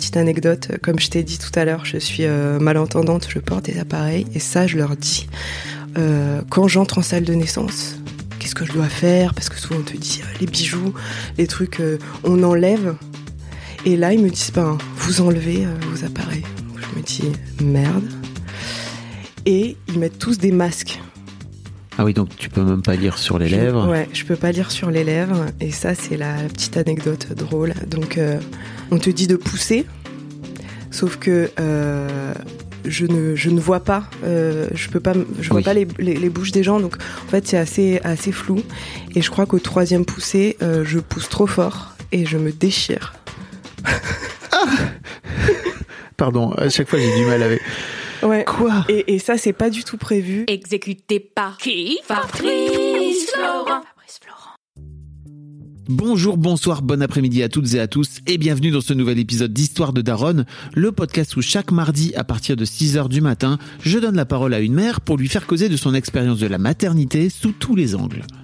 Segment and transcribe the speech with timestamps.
[0.00, 3.66] Petite anecdote, comme je t'ai dit tout à l'heure, je suis euh, malentendante, je porte
[3.66, 5.28] des appareils et ça je leur dis
[5.98, 7.96] euh, quand j'entre en salle de naissance.
[8.38, 9.34] Qu'est-ce que je dois faire?
[9.34, 10.94] Parce que souvent on te dit euh, les bijoux,
[11.36, 11.82] les trucs,
[12.24, 12.96] on enlève.
[13.84, 16.46] Et là ils me disent ben vous enlevez vos appareils.
[16.76, 17.32] Je me dis
[17.62, 18.08] merde.
[19.44, 20.98] Et ils mettent tous des masques.
[22.00, 23.86] Ah oui, donc tu peux même pas lire sur les Je- lèvres.
[23.86, 25.44] Ouais, je peux pas lire sur les lèvres.
[25.60, 27.74] Et ça, c'est la, la petite anecdote drôle.
[27.88, 28.38] Donc, euh,
[28.90, 29.84] on te dit de pousser,
[30.90, 32.32] sauf que euh,
[32.86, 34.04] je, ne, je ne vois pas.
[34.24, 35.62] euh, je peux pas, m- je vois Oui.
[35.62, 36.80] pas les, les- les bouches des gens.
[36.80, 38.62] Donc, en fait, c'est assez, assez flou.
[39.14, 43.12] Et je crois qu'au troisième poussé, je pousse trop fort et je me déchire.
[46.16, 47.60] Pardon, à chaque fois j'ai du mal avec.
[48.22, 48.44] Ouais.
[48.46, 50.44] Quoi Et, et ça, c'est pas du tout prévu.
[50.48, 53.82] Exécuté par qui Fabrice Florent.
[55.92, 59.52] Bonjour, bonsoir, bon après-midi à toutes et à tous et bienvenue dans ce nouvel épisode
[59.52, 63.98] d'Histoire de Daronne, le podcast où chaque mardi à partir de 6h du matin, je
[63.98, 66.58] donne la parole à une mère pour lui faire causer de son expérience de la
[66.58, 68.22] maternité sous tous les angles.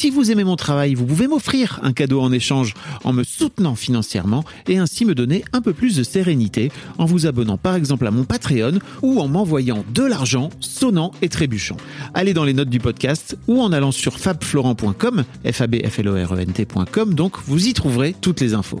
[0.00, 2.72] Si vous aimez mon travail, vous pouvez m'offrir un cadeau en échange
[3.04, 7.26] en me soutenant financièrement et ainsi me donner un peu plus de sérénité en vous
[7.26, 11.76] abonnant par exemple à mon Patreon ou en m'envoyant de l'argent sonnant et trébuchant.
[12.14, 17.68] Allez dans les notes du podcast ou en allant sur fabflorent.com, f e donc vous
[17.68, 18.80] y trouverez toutes les infos.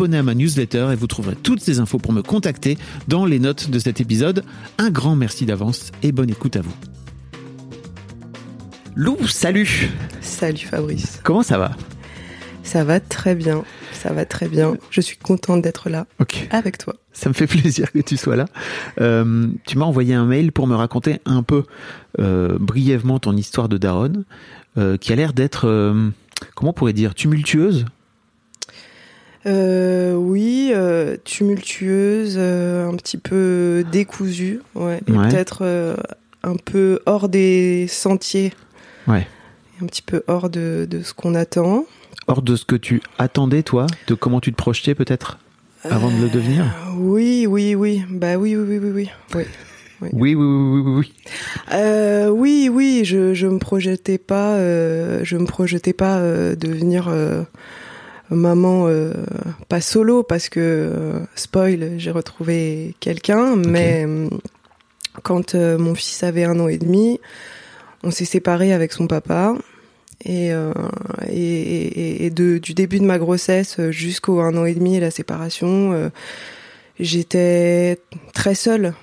[0.01, 3.69] À ma newsletter et vous trouverez toutes ces infos pour me contacter dans les notes
[3.69, 4.43] de cet épisode.
[4.79, 6.73] Un grand merci d'avance et bonne écoute à vous.
[8.95, 11.19] Lou, salut Salut Fabrice.
[11.23, 11.71] Comment ça va?
[12.63, 13.63] Ça va très bien.
[13.93, 14.75] Ça va très bien.
[14.89, 16.07] Je suis contente d'être là
[16.49, 16.95] avec toi.
[17.13, 18.45] Ça me fait plaisir que tu sois là.
[18.99, 21.63] Euh, tu m'as envoyé un mail pour me raconter un peu
[22.19, 24.25] euh, brièvement ton histoire de Daronne,
[24.79, 25.67] euh, qui a l'air d'être,
[26.55, 27.85] comment on pourrait dire, tumultueuse.
[29.47, 35.29] Euh, oui, euh, tumultueuse, euh, un petit peu décousue, ouais, Ouais.
[35.29, 35.95] peut-être euh,
[36.43, 38.53] un peu hors des sentiers,
[39.07, 39.25] Ouais.
[39.81, 41.85] un petit peu hors de, de ce qu'on attend.
[42.27, 45.39] Hors de ce que tu attendais, toi, de comment tu te projetais peut-être
[45.89, 46.63] avant de le devenir.
[46.63, 49.09] Euh, oui, oui, oui, bah oui, oui, oui, oui, oui.
[49.35, 49.43] oui.
[50.03, 51.13] Oui, oui, oui, oui, oui, oui.
[51.73, 57.07] Euh, oui, oui, je je me projetais pas, euh, je me projetais pas euh, devenir
[58.35, 59.13] maman euh,
[59.69, 64.27] pas solo parce que euh, spoil, j'ai retrouvé quelqu'un, mais euh,
[65.23, 67.19] quand euh, mon fils avait un an et demi,
[68.03, 69.53] on s'est séparés avec son papa.
[70.23, 70.71] Et, euh,
[71.27, 74.99] et, et- et de, du début de ma grossesse jusqu'au un an et demi et
[74.99, 76.11] la séparation,
[76.99, 77.97] j'étais
[78.33, 78.93] très seule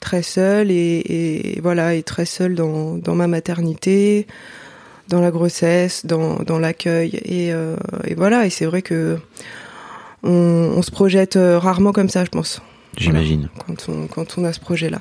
[0.00, 4.26] très seule et, et voilà et très seule dans, dans ma maternité
[5.08, 9.18] dans la grossesse dans, dans l'accueil et, euh, et voilà et c'est vrai que
[10.22, 10.30] on,
[10.76, 12.60] on se projette euh, rarement comme ça je pense
[12.96, 13.48] J'imagine.
[13.66, 15.00] quand on quand on a ce projet là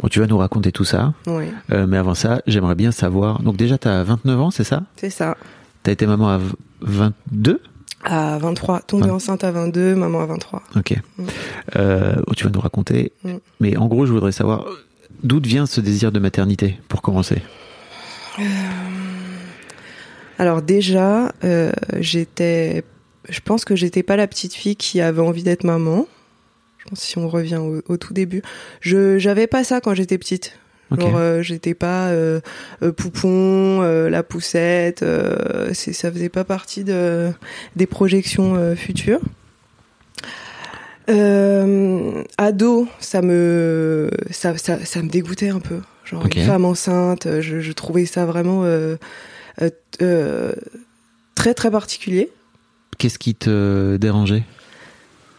[0.00, 1.14] Bon, tu vas nous raconter tout ça.
[1.28, 3.40] oui Euh, mais avant ça, j'aimerais bien savoir.
[3.40, 4.82] Donc déjà, tu as 29 ans, c'est ça?
[4.96, 5.36] C'est ça
[5.84, 7.60] Tu as été maman à v- 22
[8.02, 10.96] à 23 tombée enceinte à 22 maman à 23 Ok.
[11.18, 11.24] Mm.
[11.76, 13.12] Euh, oh, tu vas nous raconter.
[13.22, 13.30] Mm.
[13.60, 14.64] Mais en gros, je voudrais savoir
[15.22, 17.40] d'où vient ce désir de maternité, pour commencer?
[20.42, 22.82] Alors déjà euh, j'étais
[23.28, 26.08] je pense que j'étais pas la petite fille qui avait envie d'être maman.
[26.78, 28.42] Je pense si on revient au, au tout début,
[28.80, 30.58] je j'avais pas ça quand j'étais petite.
[30.90, 31.00] Ok.
[31.00, 32.40] Genre, euh, j'étais pas euh,
[32.96, 35.04] poupon, la poussette.
[35.74, 37.30] c'est ça faisait pas partie de
[37.76, 39.20] des projections futures.
[41.06, 45.78] Ado, ça me ça, ça ça me dégoûtait un peu.
[46.04, 48.64] Genre une femme enceinte, je, je trouvais ça vraiment
[51.34, 52.30] très très particulier.
[52.98, 54.44] Qu'est-ce qui te dérangeait?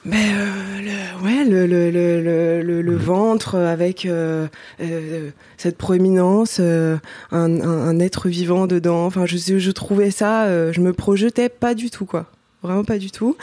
[0.05, 4.47] Mais euh, le, ouais, le, le, le, le, le, le ventre avec euh,
[4.81, 6.97] euh, cette proéminence, euh,
[7.31, 9.05] un, un, un être vivant dedans.
[9.05, 12.25] Enfin, je, je trouvais ça, euh, je me projetais pas du tout, quoi.
[12.63, 13.37] Vraiment pas du tout.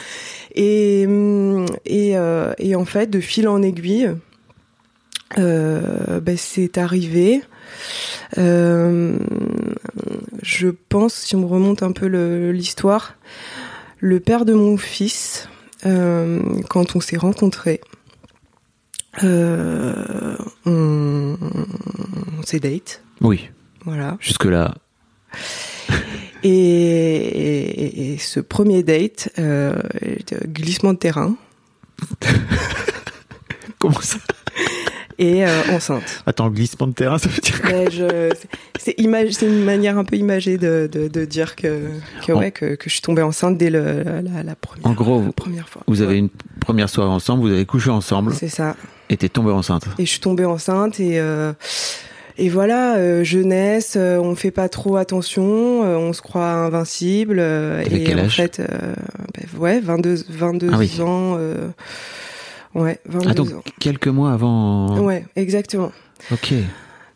[0.55, 4.11] Et, hum, et, euh, et en fait, de fil en aiguille,
[5.39, 7.43] euh, ben, c'est arrivé.
[8.37, 9.17] Euh,
[10.43, 13.15] je pense, si on remonte un peu le- l'histoire,
[13.99, 15.49] le père de mon fils,
[15.87, 17.81] euh, quand on s'est rencontrés,
[19.23, 21.37] euh, on,
[22.39, 23.51] on s'est date, Oui,
[23.85, 24.17] voilà.
[24.21, 24.75] jusque-là.
[26.43, 29.75] Et, et- et ce premier date, euh,
[30.47, 31.37] glissement de terrain
[33.79, 34.17] Comment ça?
[35.21, 36.23] Et euh, enceinte.
[36.27, 38.33] Attends, glissement de terrain, ça veut dire je-
[38.79, 41.83] c'est une manière un peu imagée de, de, de dire que,
[42.27, 44.93] que, En- ouais, que, que je suis tombée enceinte dès le, la, la première, En
[44.95, 45.83] gros, vous- première fois.
[45.87, 46.31] Vous avez une
[46.61, 48.75] première soirée ensemble, vous avez couché ensemble C'est ça.
[49.11, 49.85] et t'es tombée enceinte.
[49.99, 51.53] Et je suis tombée enceinte et euh,
[52.39, 57.39] et voilà euh, jeunesse, euh, on fait pas trop attention, euh, on se croit invincible
[57.39, 61.01] et quel en âge fait ben, ouais 22 22 Ah oui.
[61.03, 61.37] ans
[62.75, 63.63] ouais 22 Ah donc ans.
[63.79, 64.99] quelques mois avant.
[65.01, 65.93] Ouais, exactement.
[66.33, 66.55] Ok.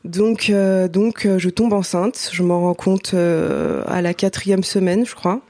[0.04, 4.62] Donc euh, donc euh, je tombe enceinte, je m'en rends compte euh, à la quatrième
[4.62, 5.40] semaine, je crois.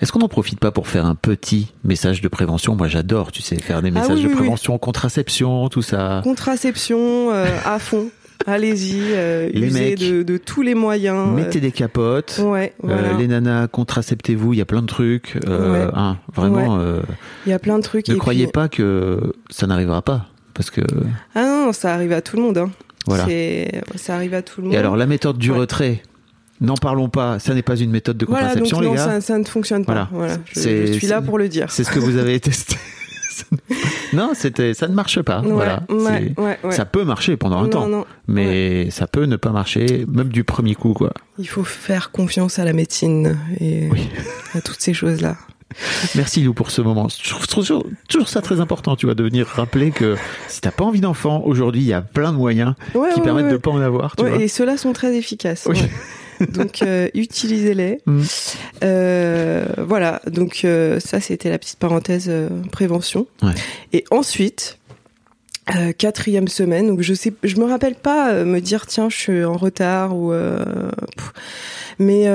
[0.00, 2.74] Est-ce qu'on n'en profite pas pour faire un petit message de prévention?
[2.74, 4.38] Moi, j'adore, tu sais, faire des Ah messages oui, de oui, oui.
[4.40, 6.20] prévention, contraception, tout ça.
[6.24, 8.08] Contraception euh, à fond.
[8.46, 11.28] Allez-y, euh, Les usez mecs, de, de tous les moyens.
[11.34, 12.36] Mettez des capotes.
[12.40, 13.12] euh, Ouais, Euh, voilà.
[13.18, 15.38] les nanas, contraceptez-vous, il y a plein de trucs.
[15.46, 15.92] Euh, Ouais.
[15.94, 17.00] hein, vraiment, euh,
[17.46, 18.08] Il y a plein de trucs.
[18.08, 20.26] ne et croyez puis- pas que ça n'arrivera pas.
[20.54, 20.80] Parce que,
[21.34, 22.58] Ah non, ça arrive à tout le monde.
[22.58, 22.70] Hein.
[23.06, 23.26] voilà.
[23.96, 24.74] Ça arrive à tout le monde.
[24.74, 26.02] Et alors, la méthode du retrait,
[26.60, 29.04] n'en parlons pas, ça n'est pas une méthode de voilà, donc contraception, non, les gars.
[29.04, 30.08] ça, ça ne fonctionne pas.
[30.10, 30.34] Voilà.
[30.36, 30.42] Voilà.
[30.54, 31.70] Je, je suis là pour le dire.
[31.70, 32.76] C'est ce que vous avez testé.
[34.12, 35.40] non, c'était, ça ne marche pas.
[35.40, 35.82] Ouais, voilà.
[35.88, 36.72] ouais, ouais.
[36.72, 40.28] Ça peut marcher pendant un non, temps, non, mais ça peut ne pas marcher, même
[40.28, 41.12] du premier coup, quoi.
[41.38, 44.08] il faut faire confiance à la médecine et Oui.
[44.54, 45.36] à toutes ces choses-là.
[46.14, 47.08] Merci Lou pour ce moment.
[47.22, 50.16] Je trouve toujours, toujours ça très important, tu vois, de venir rappeler que
[50.48, 53.24] si t'as pas envie d'enfant, aujourd'hui, il y a plein de moyens Ouais, qui ouais,
[53.24, 53.52] permettent ouais.
[53.52, 54.42] de pas en avoir, tu Ouais, vois.
[54.42, 55.66] et ceux-là sont très efficaces.
[55.68, 55.78] Oui.
[56.52, 58.00] Donc euh, utilisez-les.
[58.06, 58.22] Mm.
[58.84, 60.20] Euh, voilà.
[60.26, 62.30] Donc euh, ça c'était la petite parenthèse
[62.72, 63.26] prévention.
[63.42, 63.54] Ouais.
[63.92, 64.78] Et ensuite.
[65.98, 69.58] quatrième semaine, donc je sais, je me rappelle pas me dire tiens je suis en
[69.58, 70.32] retard ou
[71.98, 72.26] mais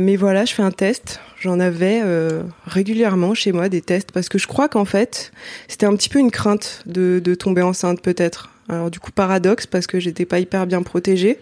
[0.00, 1.18] mais voilà je fais un test.
[1.40, 2.00] J'en avais
[2.66, 5.32] régulièrement chez moi des tests parce que je crois qu'en fait
[5.66, 8.50] c'était un petit peu une crainte de, de tomber enceinte peut-être.
[8.68, 11.40] Alors du coup paradoxe parce que j'étais pas hyper bien protégée.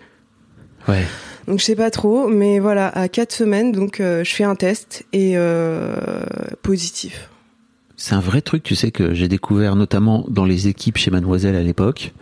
[0.88, 1.04] Ouais.
[1.48, 4.54] Donc je sais pas trop, mais voilà, à quatre semaines, donc euh, je fais un
[4.54, 5.96] test et euh,
[6.62, 7.30] positif.
[7.96, 11.56] C'est un vrai truc, tu sais, que j'ai découvert notamment dans les équipes chez Mademoiselle
[11.56, 12.12] à l'époque,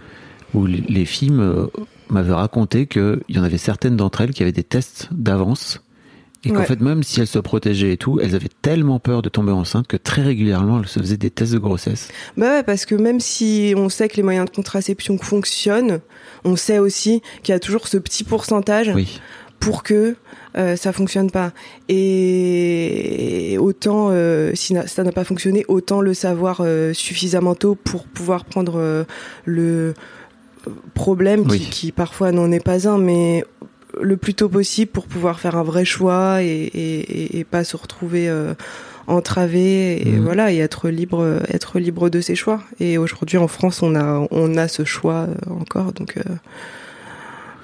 [0.54, 1.70] où les- filles me-
[2.08, 5.82] m'avaient raconté qu'il y en avait certaines d'entre elles qui avaient des tests d'avance.
[6.46, 6.66] Et qu'en Ouais.
[6.66, 9.86] fait, même si elles se protégeaient et tout, elles avaient tellement peur de tomber enceinte
[9.86, 12.08] que très régulièrement, elles se faisaient des tests de grossesse.
[12.36, 16.00] Bah ouais, parce que même si on sait que les moyens de contraception fonctionnent,
[16.44, 19.20] on sait aussi qu'il y a toujours ce petit pourcentage Oui.
[19.60, 20.16] pour que
[20.56, 21.52] euh, ça fonctionne pas.
[21.88, 28.04] Et autant euh, si ça n'a pas fonctionné, autant le savoir euh, suffisamment tôt pour
[28.06, 29.04] pouvoir prendre euh,
[29.44, 29.94] le
[30.94, 33.44] problème qui, qui parfois n'en est pas un, mais
[34.00, 38.28] le plus tôt possible pour pouvoir faire un vrai choix et, et, pas se retrouver
[38.28, 38.54] euh,
[39.06, 40.24] entravé et Mhm.
[40.24, 44.26] voilà et être libre être libre de ses choix et aujourd'hui en France on a
[44.30, 46.22] on a ce choix euh, encore donc euh,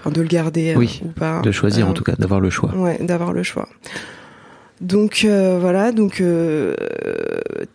[0.01, 2.75] enfin, de le garder Oui, ou pas De choisir, en tout cas, d'avoir le choix.
[2.77, 3.69] Ouais, d'avoir le choix.
[4.81, 6.23] Donc voilà, donc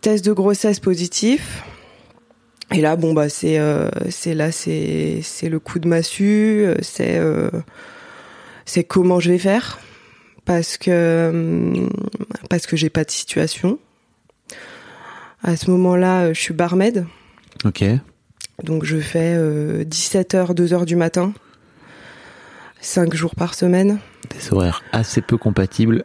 [0.00, 1.62] test de grossesse positif.
[2.70, 7.16] Et là, bon bah c'est euh, c'est là c'est c'est le coup de massue, c'est
[7.16, 7.48] euh,
[8.68, 9.78] c'est comment je vais faire
[10.44, 11.72] parce que
[12.50, 13.78] parce que j'ai pas de situation.
[15.42, 17.06] À ce moment-là, euh, je suis barmaid,
[17.64, 17.84] Ok.
[18.64, 19.36] donc je fais
[19.84, 21.32] 17h, 2h du matin,
[22.80, 23.98] 5 jours par semaine.
[24.30, 26.04] Des horaires assez peu compatibles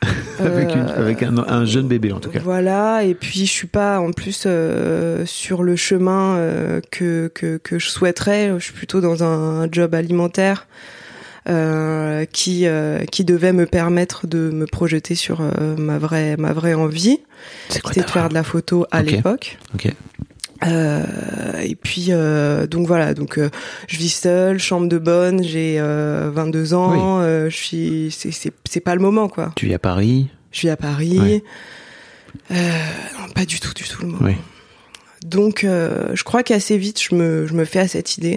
[0.40, 2.40] avec, une- Euh, avec un, un jeune bébé en tout cas.
[2.42, 7.56] Voilà, et puis je suis pas en plus euh, sur le chemin euh, que, que,
[7.58, 8.52] que je souhaiterais.
[8.58, 11.01] Je suis plutôt dans un job alimentaire euh,
[11.46, 16.74] qui, euh, qui devait me permettre de me projeter sur euh, ma, vraie, ma vraie
[16.74, 17.20] envie.
[17.68, 19.58] C'était de faire de la photo à l'époque.
[19.74, 19.92] Ok.
[20.64, 23.50] Euh, et puis euh, donc voilà, donc euh,
[23.88, 28.52] je vis seule, chambre de bonne, j'ai euh, 22 ans, euh, je suis c'est c'est
[28.70, 29.50] c'est pas le moment quoi.
[29.56, 30.28] Tu vis à Paris.
[30.52, 31.18] Je vis à Paris.
[31.18, 31.44] Ouais.
[32.52, 32.54] Euh,
[33.18, 34.24] non, pas du tout, du tout le moment.
[34.24, 34.36] Oui.
[35.24, 38.36] Donc, euh, je crois qu'assez vite, je me, je me fais à cette idée.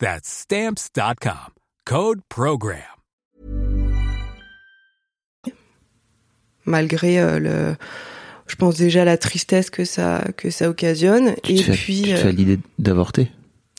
[0.00, 1.54] That's stamps.com.
[1.86, 2.80] Code program.
[6.66, 7.76] malgré euh, le,
[8.46, 11.34] je pense déjà la tristesse que ça que ça occasionne.
[11.42, 13.30] Tu et te fais, puis, tu te euh, fais à l'idée d'avorter?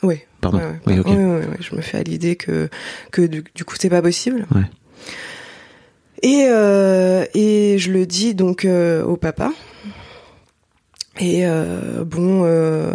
[0.03, 0.19] oui.
[0.41, 0.57] Pardon.
[0.57, 0.79] Ouais, ouais.
[0.87, 1.07] Oui, ok.
[1.07, 2.69] Ouais, ouais, ouais, je me fais à l'idée que
[3.11, 4.47] que du, du coup c'est pas possible.
[4.53, 4.63] Ouais.
[6.23, 9.51] Et euh, et je le dis donc euh, au papa.
[11.21, 12.93] Et euh, bon, euh,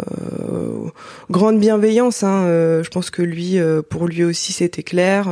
[1.31, 2.23] grande bienveillance.
[2.23, 3.57] Hein, euh, je pense que lui,
[3.89, 5.29] pour lui aussi, c'était clair.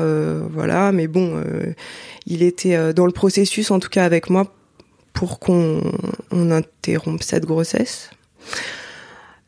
[0.51, 1.43] voilà, mais bon,
[2.25, 4.53] il était dans le processus, en tout cas avec moi,
[5.11, 5.81] pour qu'on
[6.31, 8.09] on interrompe cette grossesse.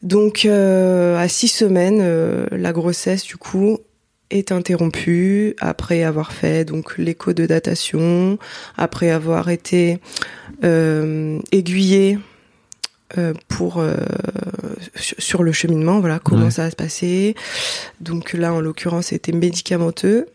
[0.03, 3.77] Donc, à six semaines, la grossesse, du coup,
[4.29, 8.37] est interrompue après avoir fait donc l'écho de datation,
[8.75, 9.99] après avoir été
[10.63, 12.19] aiguillée
[13.17, 13.95] euh, pour euh,
[14.95, 16.51] sur le cheminement, voilà comment Ouais.
[16.51, 17.35] ça va se passer.
[18.01, 20.25] Donc là, en l'occurrence, c'était médicamenteux.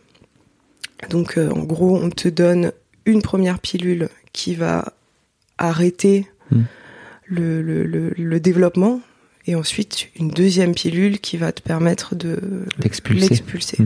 [1.10, 2.72] Donc euh, en gros, on te donne
[3.04, 4.92] une première pilule qui va
[5.58, 6.62] arrêter Mm.
[7.26, 9.00] le, le, le, le développement
[9.46, 12.38] et ensuite une deuxième pilule qui va te permettre de
[12.82, 13.28] L'expulser.
[13.28, 13.78] l'expulser.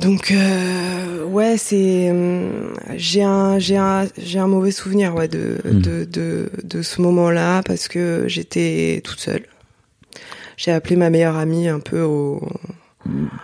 [0.00, 5.56] Donc euh, ouais, c'est hum, j'ai un j'ai un j'ai un mauvais souvenir ouais de
[5.64, 5.80] Mhm.
[5.82, 9.44] de, de de ce moment-là parce que j'étais toute seule.
[10.56, 12.42] J'ai appelé ma meilleure amie un peu au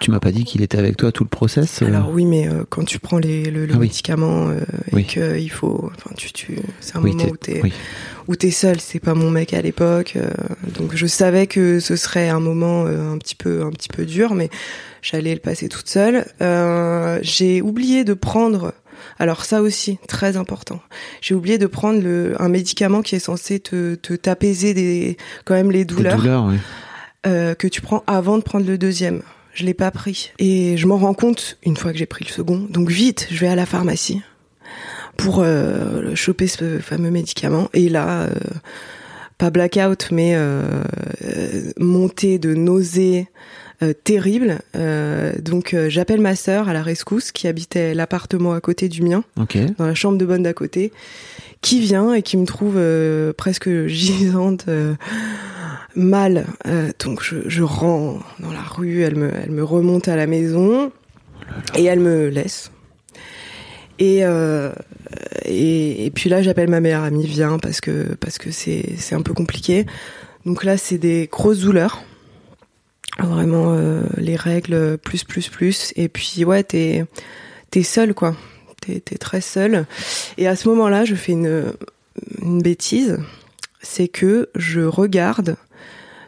[0.01, 2.49] Tu m'as pas dit qu'il était avec toi tout le process euh, alors oui mais
[2.49, 3.87] euh, quand tu prends les le, le Ah oui.
[3.87, 4.61] médicament euh,
[4.93, 5.07] Oui.
[5.17, 7.63] et faut enfin tu tu c'est un oui, moment où t'es
[8.29, 10.31] où t'es seul, c'est pas mon mec à l'époque, euh,
[10.79, 14.35] donc je savais que ce serait un moment un petit peu un petit peu dur,
[14.35, 14.49] mais
[15.03, 16.25] j'allais le passer toute seule.
[17.23, 18.75] J'ai oublié de prendre,
[19.19, 20.81] alors ça aussi très important,
[21.21, 25.55] j'ai oublié de prendre le, un médicament qui est censé te te t'apaiser des quand
[25.55, 27.57] même les douleurs, douleurs, ouais.
[27.57, 29.23] que tu prends avant de prendre le deuxième.
[29.55, 32.31] Je l'ai pas pris et je m'en rends compte une fois que j'ai pris le
[32.33, 32.67] second.
[32.71, 34.23] Donc vite, je vais à la pharmacie
[35.17, 37.69] pour euh, choper ce fameux médicament.
[37.75, 38.31] Et là, euh,
[39.37, 40.63] pas blackout, mais euh,
[41.25, 43.29] euh, montée de nausées
[43.83, 44.61] euh, terrible.
[44.75, 49.23] Euh, donc j'appelle ma sœur à la rescousse qui habitait l'appartement à côté du mien,
[49.39, 49.59] Ok.
[49.77, 50.93] dans la chambre de bonne d'à côté,
[51.61, 54.65] qui vient et qui me trouve euh, presque gisante.
[55.95, 60.17] Mal Euh, donc je, je rends dans la rue elle me elle me remonte à
[60.17, 60.93] la maison
[61.77, 62.71] et elle me laisse.
[63.99, 64.73] Et euh,
[65.45, 69.35] et, puis là j'appelle ma meilleure amie viens parce que parce que c'est un peu
[69.35, 69.87] compliqué.
[70.47, 72.03] Donc là c'est des grosses douleurs.
[73.19, 75.93] Vraiment euh, les règles plus plus plus.
[75.97, 77.05] Et puis ouais t'es
[77.71, 78.35] t'es seule quoi.
[78.81, 79.87] T'es t'es très seule.
[80.39, 81.73] Et à ce moment là je fais une
[82.41, 83.19] une bêtise,
[83.83, 85.57] c'est que je regarde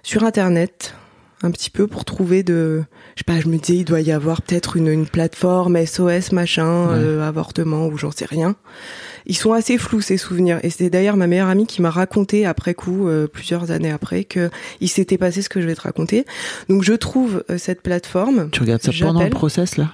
[0.04, 0.94] sur internet
[1.42, 2.84] un petit peu pour trouver de
[3.16, 6.30] je sais pas je me disais il doit y avoir peut-être une, une plateforme SOS
[6.32, 6.94] machin Ouais.
[6.96, 8.54] euh, avortement ou j'en sais rien
[9.26, 12.46] ils sont assez flous ces souvenirs et c'est d'ailleurs ma meilleure amie qui m'a raconté
[12.46, 14.49] après coup euh, plusieurs années après que
[14.80, 16.25] il s'était passé ce que je vais te raconter
[16.70, 19.90] donc je trouve euh, cette plateforme Tu regardes ça pendant le process là?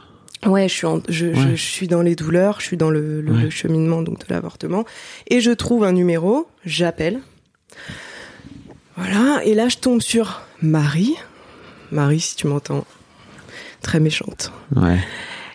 [0.46, 1.50] Ouais, je suis, en- je, je- Ouais.
[1.56, 3.42] je suis dans les douleurs, je suis dans le, le- Ouais.
[3.42, 4.86] le cheminement donc de l'avortement,
[5.28, 7.20] et je trouve un numéro, j'appelle.
[9.00, 11.14] Voilà, et là je tombe sur Marie.
[11.90, 12.85] Marie, si tu m'entends,
[13.83, 14.52] très méchante.
[14.76, 14.99] Ouais.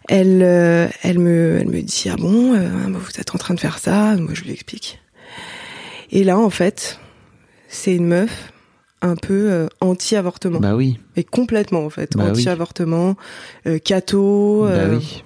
[0.10, 3.54] Elle, euh, elle me, elle me dit ah bon, euh, bah, vous êtes en train
[3.54, 5.00] de faire ça, moi je lui explique.
[6.12, 7.00] Et là en fait,
[7.70, 8.52] c'est une meuf
[9.02, 11.00] un peu euh, anti-avortement, Bah oui.
[11.16, 12.32] et complètement en fait, Bah oui.
[12.32, 13.16] anti-avortement,
[13.68, 14.66] euh, catho.
[14.68, 15.24] Bah oui.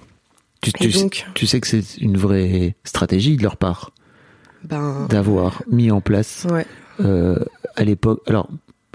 [0.62, 3.92] Tu, tu, donc- tu sais que c'est une vraie stratégie de leur part
[4.64, 6.66] Ben, d'avoir mis en place ouais.
[7.80, 8.20] À l'époque.
[8.26, 8.48] Alors,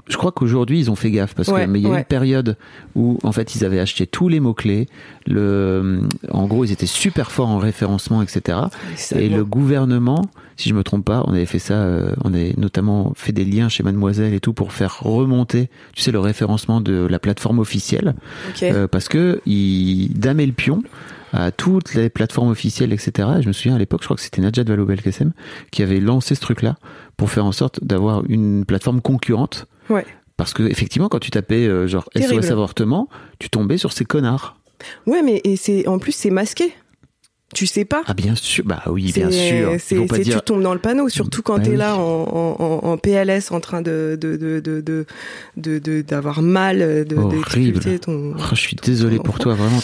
[0.08, 1.98] je crois qu'aujourd'hui ils ont fait gaffe parce Ouais, que mais il y a ouais.
[1.98, 2.56] une période
[2.94, 4.86] où en fait ils avaient acheté tous les mots clés.
[5.26, 6.00] Le,
[6.30, 8.58] en gros, ils étaient super forts en référencement, etc.
[9.16, 10.24] Et le gouvernement,
[10.56, 13.44] si je me trompe pas, on avait fait ça, euh, on avait notamment fait des
[13.44, 17.58] liens chez Mademoiselle et tout pour faire remonter, tu sais, le référencement de la plateforme
[17.58, 18.14] officielle,
[18.50, 18.62] Ok.
[18.62, 20.84] euh, parce que il damait le pion
[21.32, 23.28] à toutes les plateformes officielles, etc.
[23.38, 25.32] Et je me souviens à l'époque, je crois que c'était Najat Vallaud-Belkacem
[25.72, 26.76] qui avait lancé ce truc-là
[27.16, 29.66] pour faire en sorte d'avoir une plateforme concurrente.
[29.90, 30.04] Ouais.
[30.36, 32.42] Parce que effectivement, quand tu tapais euh, genre Terrible.
[32.42, 33.08] SOS avortement,
[33.38, 34.58] tu tombais sur ces connards.
[35.06, 36.74] Ouais, mais et c'est en plus c'est masqué.
[37.54, 38.02] Tu sais pas.
[38.06, 39.72] Ah bien sûr, bah oui, bien sûr.
[39.74, 40.38] Ils C'est, pas dire.
[40.40, 41.76] tu tombes dans le panneau, surtout quand Bah t'es oui.
[41.76, 45.06] là en, en, en- PLS en train de de de de de,
[45.56, 48.00] de- de- d'avoir mal, de Horrible.
[48.00, 48.34] ton.
[48.36, 49.44] Oh, je suis désolé ton pour enfant.
[49.44, 49.80] toi, vraiment.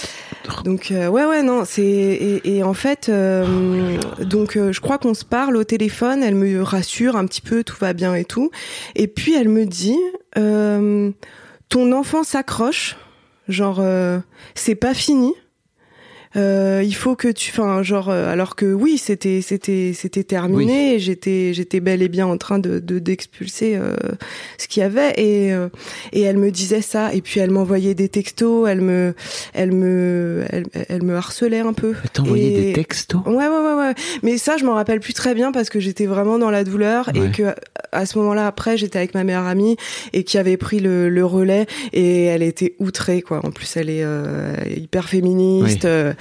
[0.64, 4.98] Donc euh, ouais ouais non c'est et, et en fait euh, donc euh, je crois
[4.98, 8.24] qu'on se parle au téléphone elle me rassure un petit peu tout va bien et
[8.24, 8.50] tout.
[8.94, 9.98] Et puis elle me dit
[10.36, 11.10] euh,
[11.68, 12.96] ton enfant s'accroche
[13.48, 14.18] genre euh,
[14.54, 15.32] c'est pas fini
[16.36, 20.98] euh, il faut que tu enfin genre euh, alors que oui c'était c'était c'était terminé
[20.98, 23.94] j'étais j'étais bel et bien en train de de- d'expulser euh,
[24.58, 25.68] ce qu'il y avait et euh,
[26.12, 29.14] et elle me disait ça et puis elle m'envoyait des textos elle me
[29.52, 31.94] elle me elle, elle me harcelait un peu
[32.34, 33.20] Et- des textos?
[33.26, 33.94] Ouais, ouais, ouais, ouais.
[34.22, 37.10] Mais ça, je m'en rappelle plus très bien parce que j'étais vraiment dans la douleur
[37.14, 37.26] Ouais.
[37.26, 37.54] et que
[37.92, 39.76] à ce moment-là, après, j'étais avec ma meilleure amie
[40.12, 43.40] et qui avait pris le, le relais et elle était outrée, quoi.
[43.44, 45.84] En plus, elle est euh, hyper féministe.
[45.86, 46.14] Oui.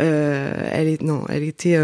[0.00, 1.78] Euh, euh, elle est, non, elle était.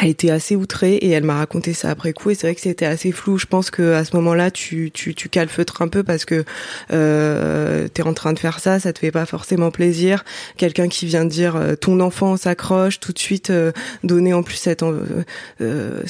[0.00, 2.60] elle était assez outrée et elle m'a raconté ça après coup et c'est vrai que
[2.60, 3.38] c'était assez flou.
[3.38, 6.44] Je pense que à ce moment-là, tu tu tu calfeutres un peu parce que
[6.92, 10.24] euh, t'es en train de faire ça, ça te fait pas forcément plaisir.
[10.56, 14.56] Quelqu'un qui vient dire euh, ton enfant s'accroche, tout de suite euh, donner en plus
[14.56, 16.02] cette euh,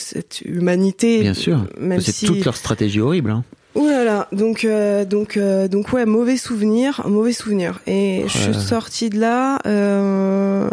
[0.45, 1.21] humanité.
[1.21, 1.67] Bien sûr.
[1.99, 3.31] C'est si toute leur stratégie horrible.
[3.31, 3.45] Hein.
[3.75, 7.81] Ouh là là, donc euh, donc euh, donc ouais, mauvais souvenir, mauvais souvenir.
[7.87, 9.59] Et je suis sortie de là.
[9.67, 10.69] Euh...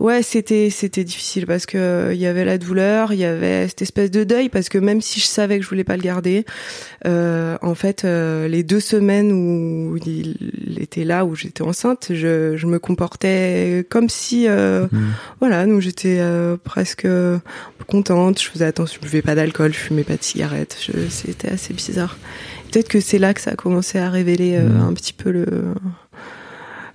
[0.00, 3.68] Ouais, c'était c'était difficile parce que euh, il y avait la douleur, il y avait
[3.68, 6.02] cette espèce de deuil parce que même si je savais que je voulais pas le
[6.02, 6.44] garder,
[7.06, 12.56] euh, en fait, euh, les deux semaines où il était là, où j'étais enceinte, je,
[12.56, 14.98] je me comportais comme si, euh, Mm.
[15.40, 17.38] voilà, donc j'étais euh, presque euh,
[17.86, 18.40] contente.
[18.40, 20.76] Je faisais attention, je buvais pas d'alcool, je fumais pas de cigarettes.
[20.80, 22.16] Je- C'était assez bizarre.
[22.70, 24.88] Peut-être que c'est là que ça a commencé à révéler euh, Mm.
[24.88, 25.74] un petit peu le-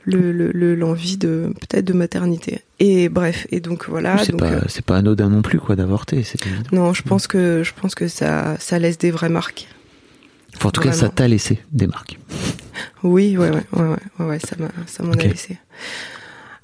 [0.05, 2.62] le- le- l'envie de peut-être de maternité.
[2.79, 4.17] Et bref, et donc voilà.
[4.23, 6.39] c'est donc, pas, euh, c'est pas anodin non plus quoi d'avorter, c'est
[6.71, 9.67] non, je pense que je pense que ça ça laisse des vraies marques.
[10.55, 12.17] Enfin, en tout cas, ça t'a laissé des marques.
[13.03, 15.57] Oui, ouais, ouais, ouais, ouais, ça m'a, ça m'en a laissé.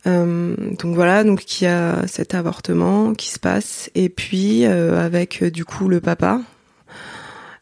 [0.08, 5.04] Euh, donc voilà, donc il y a cet avortement qui se passe, et puis euh,
[5.04, 6.42] avec du coup le papa,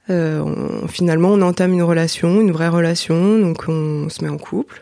[0.09, 4.37] euh, on- finalement on entame une relation, une vraie relation, donc on se met en
[4.37, 4.81] couple.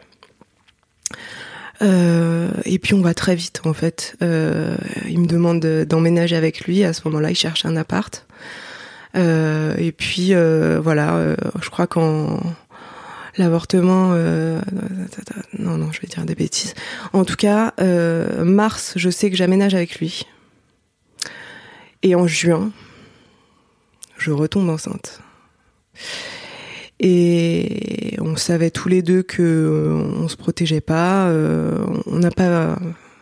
[1.82, 4.16] Euh, et puis on va très vite en fait.
[4.22, 4.76] Euh,
[5.10, 6.84] il me demande de- d'emménager avec lui.
[6.84, 8.26] À ce moment-là, il cherche un appart.
[9.16, 12.40] Euh, et puis voilà, je crois qu'en
[13.38, 14.10] l'avortement,
[15.58, 16.76] non non, je vais dire des bêtises.
[17.14, 17.74] En tout cas,
[18.44, 20.26] mars, je sais que j'aménage avec lui.
[22.04, 22.72] Et en juin,
[24.18, 25.20] je retombe enceinte.
[27.04, 31.28] Et on savait tous les deux que euh, on se protégeait pas.
[31.30, 32.78] euh, on n'a pas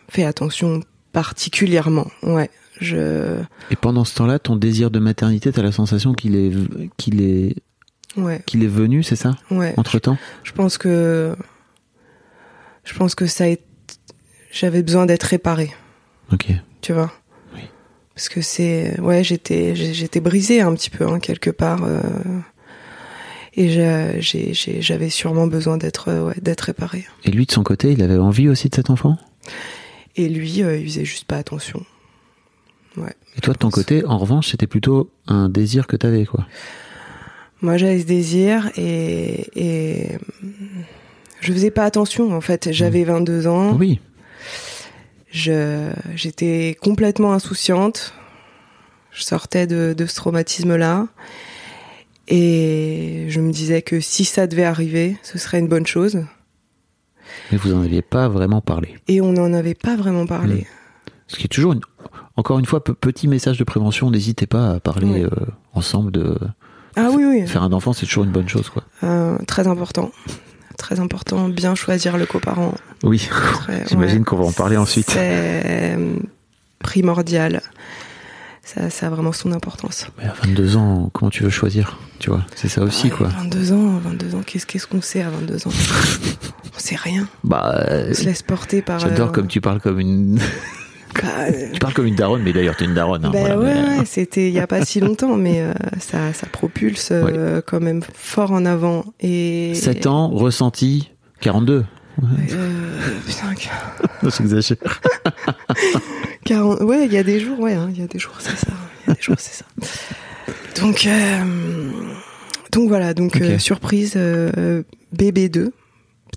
[0.09, 0.81] fait attention
[1.13, 2.07] particulièrement.
[2.21, 2.49] Ouais,
[2.81, 3.39] je,
[3.71, 6.51] Et pendant ce temps-là, ton désir de maternité, t'as la sensation qu'il est,
[6.97, 7.55] qu'il est,
[8.17, 9.37] ouais, qu'il est venu, c'est ça?
[9.49, 9.73] Ouais.
[9.77, 11.35] Entre temps Je pense que
[12.83, 13.63] je pense que ça été-
[14.51, 15.71] j'avais besoin d'être réparée,
[16.33, 16.47] Ok.
[16.81, 17.11] tu vois?
[17.55, 17.61] Oui.
[18.13, 22.01] parce que c'est ouais j'étais j'étais brisée un petit peu hein, quelque part euh,
[23.59, 24.21] et
[24.81, 28.17] j'avais sûrement besoin d'être euh, ouais, d'être réparée Et lui, de son côté, il avait
[28.17, 29.17] envie aussi de cet enfant?
[30.15, 31.83] Et lui euh, il faisait juste pas attention.
[32.95, 33.13] Ouais.
[33.37, 36.47] Et toi, de ton côté, en revanche, c'était plutôt un désir que t'avais, quoi?
[37.61, 40.17] moi j'avais ce désir et, et
[41.41, 42.69] je faisais pas attention en fait.
[42.71, 43.73] J'avais 22 ans.
[43.73, 43.99] Oui.
[45.31, 48.13] je j'étais complètement insouciante.
[49.11, 51.07] Je sortais de, de ce traumatisme là
[52.29, 56.23] et je me disais que si ça devait arriver ce serait une bonne chose
[57.51, 58.95] Mais vous en aviez pas vraiment parlé.
[59.07, 60.65] et on n'en avait pas vraiment parlé
[61.27, 61.81] Ce qui est toujours, une-
[62.37, 65.23] encore une fois, pe- petit message de prévention, n'hésitez pas à parler Oui.
[65.23, 65.29] euh,
[65.73, 66.37] ensemble de
[66.95, 68.83] ah oui oui faire un enfant, c'est toujours une bonne chose, quoi.
[69.03, 70.11] Euh, très important
[70.77, 73.27] très important bien choisir le coparent Oui.
[73.89, 74.23] J'imagine ouais.
[74.23, 75.09] qu'on va en parler ensuite.
[75.11, 76.15] c'est euh,
[76.79, 77.61] primordial
[78.75, 82.29] ça, ça a vraiment son importance Mais à 22 ans, comment tu veux choisir Tu
[82.29, 83.27] vois, c'est ça aussi, Ouais, quoi.
[83.27, 85.71] 22 ans 22 ans qu'est-ce qu'on sait à 22 ans?
[86.75, 89.81] On sait rien Bah, euh, on se laisse porter par j'adore euh, comme tu parles
[89.81, 90.35] comme une,
[91.15, 93.25] bah, euh, tu parles comme une daronne, mais d'ailleurs t'es une daronne.
[93.25, 95.73] hein, Ben voilà, ouais, mais- ouais, c'était il y a pas si longtemps, mais euh,
[95.99, 99.03] ça, ça propulse euh, quand même fort en avant.
[99.19, 101.83] Et 7 ans, ressenti, 42.
[102.51, 103.53] Euh, putain,
[104.23, 104.77] j'exagère.
[106.45, 108.55] 40, ouais, il y a des jours, ouais, hein, il y a des jours, c'est
[108.57, 108.71] ça.
[109.05, 109.65] Il y a des jours, c'est ça.
[110.81, 111.91] Donc, euh,
[112.71, 113.41] donc voilà, donc Ok.
[113.41, 114.83] euh, surprise euh,
[115.15, 115.71] BB2,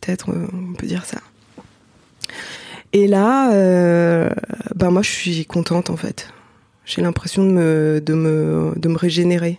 [0.00, 1.18] peut-être euh, on peut dire ça.
[2.92, 4.28] Et là, euh,
[4.74, 6.28] ben moi je suis contente en fait.
[6.84, 9.58] J'ai l'impression de me, de me, de me régénérer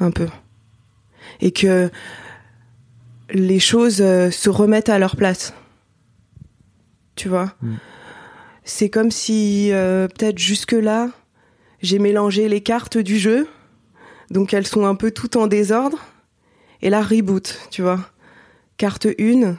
[0.00, 0.26] un peu,
[1.40, 1.90] et que
[3.30, 5.52] les choses euh, se remettent à leur place.
[7.16, 7.52] Tu vois?
[8.64, 11.10] C'est comme si euh, peut-être jusque-là,
[11.82, 13.48] j'ai mélangé les cartes du jeu,
[14.30, 15.98] donc elles sont un peu toutes en désordre.
[16.82, 18.00] Et là, reboot, tu vois?
[18.76, 19.56] Carte 1.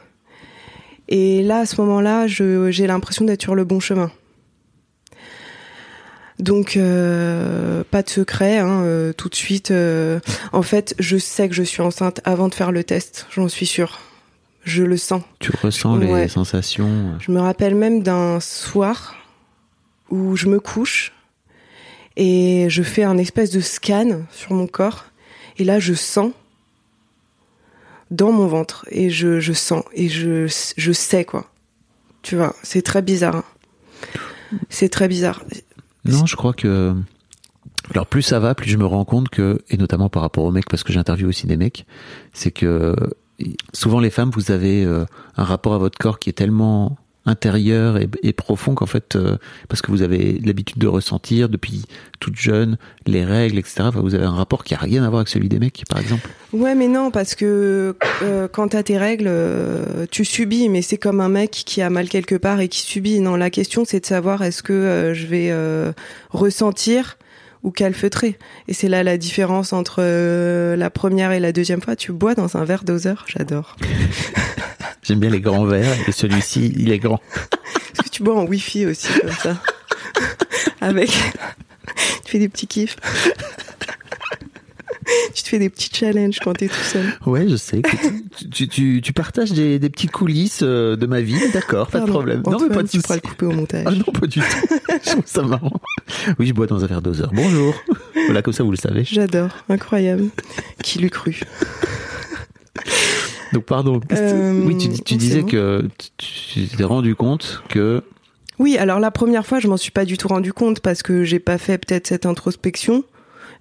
[1.09, 4.11] Et là, à ce moment-là, je- j'ai l'impression d'être sur le bon chemin.
[6.39, 9.71] Donc, euh, pas de secret, hein, euh, tout de suite.
[9.71, 10.19] euh,
[10.53, 13.65] en fait, je sais que je suis enceinte avant de faire le test, j'en suis
[13.65, 13.99] sûre.
[14.63, 15.21] Je le sens.
[15.39, 16.27] Tu ressens les Ouais.
[16.27, 17.17] sensations.
[17.19, 19.15] Je me rappelle même d'un soir
[20.09, 21.11] où je me couche
[22.15, 25.05] et je fais un espèce de scan sur mon corps.
[25.57, 26.31] Et là, je sens
[28.11, 30.47] dans mon ventre et je, je sens et je,
[30.77, 31.49] je sais quoi.
[32.21, 33.37] Tu vois, c'est très bizarre.
[33.37, 33.43] hein.
[34.69, 35.43] C'est très bizarre.
[36.11, 36.93] Non, je crois que.
[37.91, 40.51] Alors plus ça va, plus je me rends compte que, et notamment par rapport aux
[40.51, 41.85] mecs, parce que j'interviewe aussi des mecs,
[42.33, 42.95] c'est que
[43.73, 45.05] souvent les femmes, vous avez euh,
[45.37, 46.97] un rapport à votre corps qui est tellement
[47.29, 49.37] intérieur et, et profond qu'en fait, euh,
[49.67, 51.85] parce que vous avez l'habitude de ressentir depuis
[52.19, 53.83] toute jeune les règles, etc.
[53.83, 55.99] enfin, vous avez un rapport qui a rien à voir avec celui des mecs, par
[55.99, 56.27] exemple.
[56.51, 60.97] Ouais, mais non, parce que euh, quand t'as tes règles, euh, tu subis, mais c'est
[60.97, 63.19] comme un mec qui a mal quelque part et qui subit.
[63.19, 65.91] Non, la question c'est de savoir est-ce que euh, je vais euh,
[66.31, 67.17] ressentir
[67.63, 68.37] ou calfeutrer.
[68.67, 71.95] Et c'est là la différence entre euh, la première et la deuxième fois.
[71.95, 73.75] Tu bois dans un verre doseur, j'adore.
[75.09, 77.19] J'aime bien les grands verres et celui-ci, il est grand.
[77.93, 79.57] Est-ce que tu bois en wifi aussi comme ça
[80.81, 82.95] Avec, tu fais des petits kiffs.
[85.33, 87.05] tu te fais des petits challenges quand t'es tout seul.
[87.25, 87.81] Ouais, je sais.
[88.53, 92.05] tu, tu, tu partages des, des petits coulisses euh, de ma vie, d'accord, pas de
[92.05, 92.43] problème.
[92.45, 93.85] non, mais pas de tu pourras le couper au montage.
[93.87, 94.45] Ah non, pas du tout.
[95.03, 95.81] Je trouve ça marrant.
[96.37, 97.31] Oui, je bois dans un verre doseur.
[97.33, 97.73] Bonjour.
[98.27, 99.05] Voilà, comme ça, vous le savez.
[99.05, 100.25] J'adore, incroyable.
[100.83, 101.39] Qui l'eût cru?
[103.53, 103.99] Donc, pardon.
[104.11, 105.47] Euh, oui, tu, disais bon.
[105.47, 108.03] que tu t'es rendu compte que.
[108.59, 111.23] Oui, alors la première fois, je m'en suis pas du tout rendu compte parce que
[111.23, 113.03] j'ai pas fait peut-être cette introspection.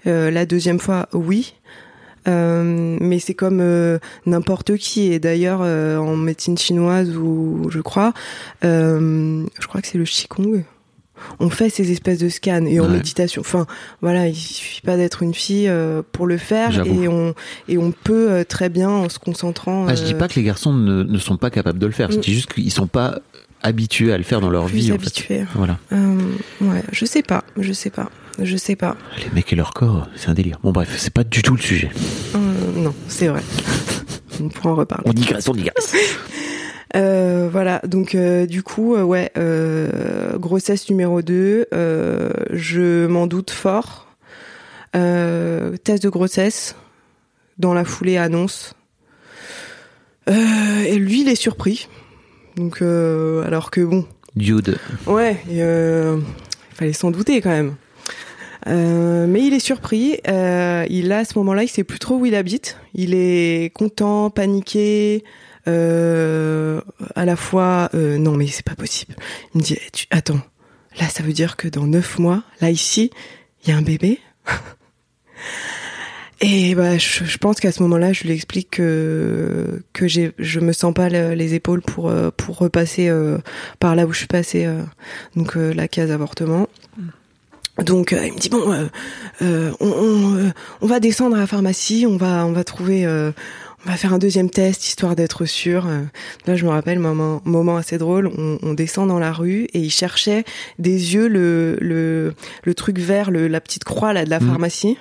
[0.06, 1.54] Euh, la deuxième fois, oui.
[2.28, 5.12] Euh, mais c'est comme euh, n'importe qui.
[5.12, 8.12] Et d'ailleurs, euh, en médecine chinoise ou je crois,
[8.62, 10.64] je crois que c'est le qigong.
[11.40, 12.90] On fait ces espèces de scans et en Ouais.
[12.96, 13.40] méditation.
[13.40, 13.66] Enfin,
[14.02, 17.34] voilà, il suffit pas d'être une fille euh, pour le faire et on
[17.68, 19.86] et on peut euh, très bien en se concentrant.
[19.88, 21.92] Ah, je dis euh, pas que les garçons ne, ne sont pas capables de le
[21.92, 22.10] faire.
[22.10, 22.20] Je Mm.
[22.20, 23.18] dis juste qu'ils sont pas
[23.62, 24.92] habitués à le faire dans leur plus vie.
[24.92, 25.38] En habituée.
[25.40, 25.46] fait.
[25.54, 25.78] Voilà.
[25.92, 28.08] Ouais, je sais pas, je sais pas,
[28.40, 28.96] je sais pas.
[29.18, 30.58] Les mecs et leur corps, c'est un délire.
[30.62, 31.90] Bon, bref, c'est pas du tout le sujet.
[32.36, 32.38] Euh,
[32.76, 33.42] non, c'est vrai.
[34.40, 35.04] On pourra en reparler.
[35.06, 35.92] On digresse, on digresse.
[36.96, 43.26] Euh, voilà, donc euh, du coup, euh, ouais, euh, grossesse numéro 2, euh, je m'en
[43.26, 44.06] doute fort.
[44.96, 46.74] Euh, test de grossesse,
[47.58, 48.74] dans la foulée annonce.
[50.30, 51.88] Euh, et lui, il est surpris.
[52.56, 54.78] Donc, euh, alors que bon, Dude.
[55.06, 56.18] ouais, euh,
[56.72, 57.76] il fallait s'en douter quand même.
[58.66, 60.18] Euh, mais il est surpris.
[60.28, 62.78] Euh, il a à ce moment-là, il sait plus trop où il habite.
[62.94, 65.22] Il est content, paniqué.
[65.68, 66.80] Euh,
[67.14, 69.14] à la fois, euh, non mais c'est pas possible.
[69.54, 70.40] Il me dit, tu, attends,
[70.98, 73.10] là ça veut dire que dans neuf mois, là ici,
[73.62, 74.18] il y a un bébé.
[76.40, 80.72] Et bah, je, pense qu'à ce moment-là, je lui explique que que j'ai, je me
[80.72, 83.12] sens pas le- les épaules pour euh, pour repasser
[83.80, 84.68] par là où je suis passée,
[85.36, 86.68] donc la case avortement.
[87.84, 88.88] Donc il me dit bon,
[89.80, 93.04] on, on, va descendre à la pharmacie, on va on va trouver,
[93.86, 95.86] on va faire un deuxième test histoire d'être sûr.
[96.46, 99.78] Là je me rappelle moment moment assez drôle, on, on descend dans la rue et
[99.80, 100.44] il cherchait
[100.78, 104.48] des yeux le le le truc vert, le, la petite croix là de la Mhm.
[104.48, 104.98] pharmacie.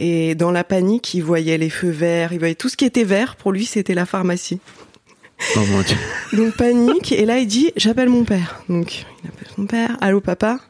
[0.00, 3.02] Et dans la panique, il voyait les feux verts, il voyait tout ce qui était
[3.02, 3.34] vert.
[3.34, 4.60] Pour lui, c'était la pharmacie.
[5.56, 5.96] Oh mon dieu.
[6.34, 7.10] Donc panique.
[7.12, 8.60] Et là, il dit j'appelle mon père.
[8.68, 9.96] Donc il appelle son père.
[10.00, 10.60] Allô papa?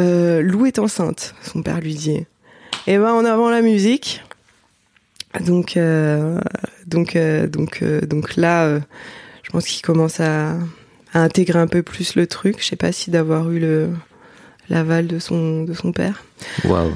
[0.00, 1.34] Euh, Lou est enceinte.
[1.42, 2.26] Son père lui dit.
[2.86, 4.22] Et ben en avant la musique.
[5.40, 6.38] Donc euh,
[6.86, 8.80] donc euh, donc euh, donc là, euh,
[9.42, 10.52] je pense qu'il commence à,
[11.12, 12.56] à intégrer un peu plus le truc.
[12.60, 13.90] Je sais pas si d'avoir eu le
[14.68, 16.22] l'aval de son de son père.
[16.64, 16.92] Waouh.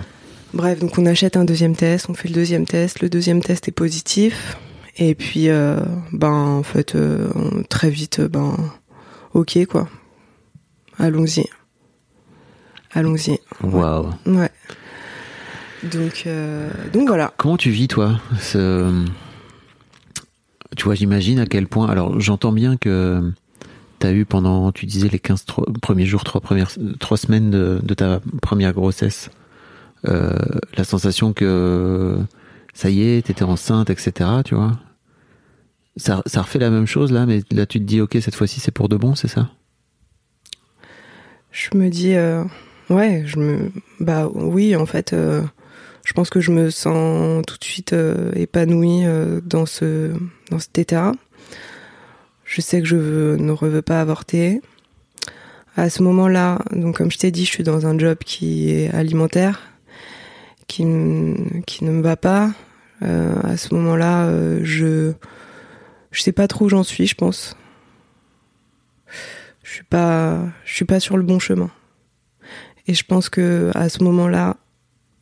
[0.55, 3.69] Bref, donc on achète un deuxième test, on fait le deuxième test, le deuxième test
[3.69, 4.57] est positif,
[4.97, 5.81] et puis euh,
[6.13, 7.29] ben en fait euh,
[7.69, 8.57] très vite ben
[9.35, 9.89] ok quoi,
[10.99, 11.45] allons-y,
[12.93, 14.11] allons-y, Waouh.
[14.27, 14.51] ouais.
[15.83, 17.33] Donc euh, donc voilà.
[17.37, 19.05] Comment tu vis, toi ce...
[20.77, 21.89] Tu vois, j'imagine à quel point.
[21.89, 23.33] Alors, j'entends bien que
[24.01, 27.51] tu as eu pendant, tu disais, les 15 tro- premiers jours, trois, premières, trois semaines
[27.51, 29.31] de, de ta première grossesse,
[30.07, 30.33] euh,
[30.77, 32.19] la sensation que
[32.75, 34.29] ça y est, t'étais enceinte, etc.
[34.45, 34.73] Tu vois
[35.97, 38.61] ça, ça refait la même chose là, mais là tu te dis, ok, cette fois-ci
[38.61, 39.49] c'est pour de bon, c'est ça?
[41.53, 42.45] Je me dis euh,
[42.91, 45.15] ouais, je me bah oui en fait.
[45.15, 45.43] euh,
[46.07, 50.13] je pense que je me sens tout de suite euh, épanouie euh, dans ce
[50.53, 51.13] dans cet état.
[52.45, 54.61] Je sais que je ne veux pas avorter.
[55.77, 58.95] À ce moment-là, donc comme je t'ai dit, je suis dans un job qui est
[58.95, 59.63] alimentaire,
[60.69, 60.85] qui
[61.67, 62.53] qui ne me va pas.
[63.03, 64.31] Euh, à ce moment-là,
[64.63, 65.13] je
[66.13, 67.57] je sais pas trop où j'en suis, je pense.
[69.65, 71.71] Je suis pas je suis pas sur le bon chemin.
[72.87, 74.57] Et je pense que à ce moment-là,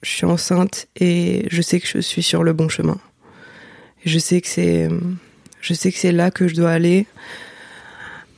[0.04, 2.98] je suis enceinte et je sais que je suis sur le bon chemin.
[4.04, 4.88] Je sais que c'est
[5.60, 7.06] je sais que c'est là que je dois aller.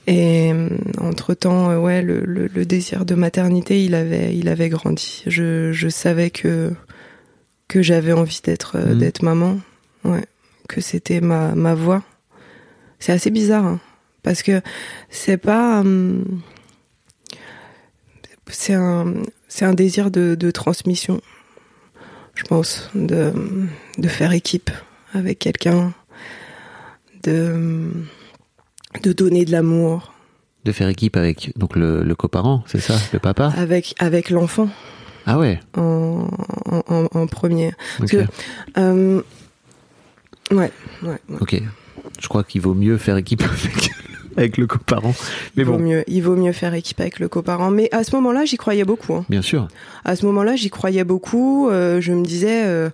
[0.07, 0.53] Et
[0.99, 5.25] entre temps, ouais, le, le, le désir de maternité, il avait, il avait grandi.
[5.27, 6.73] Je, je savais que
[7.67, 8.99] que j'avais envie d'être euh, Mhm.
[9.01, 9.59] d'être maman,
[10.05, 10.25] ouais,
[10.69, 12.05] que c'était ma ma voie.
[13.01, 13.81] C'est assez bizarre, hein,
[14.23, 14.61] parce que
[15.11, 16.41] c'est pas, hum,
[18.49, 19.13] c'est un
[19.49, 21.21] c'est un désir de, de transmission,
[22.37, 23.33] je pense, de
[23.99, 24.71] de faire équipe
[25.13, 25.93] avec quelqu'un,
[27.25, 27.91] de
[29.03, 30.13] de donner de l'amour
[30.65, 33.53] De faire équipe avec donc le, le coparent, c'est ça, le papa?
[33.57, 34.69] Avec avec l'enfant
[35.27, 35.61] Ah ouais.
[35.77, 36.29] en,
[36.67, 37.73] en, en- premier.
[37.99, 38.25] Parce que
[38.79, 39.21] euh,
[40.51, 40.71] ouais,
[41.03, 41.37] ouais, ouais.
[41.41, 41.63] Ok.
[42.21, 43.91] Je crois qu'il vaut mieux faire équipe avec,
[44.41, 45.15] avec le coparent.
[45.57, 47.71] Mais il vaut mieux, il vaut mieux faire équipe avec le coparent.
[47.71, 49.15] Mais à ce moment-là, j'y croyais beaucoup.
[49.15, 49.25] hein.
[49.29, 49.69] bien sûr.
[50.05, 51.69] À ce moment-là, j'y croyais beaucoup.
[51.71, 52.91] euh, je me disais, euh,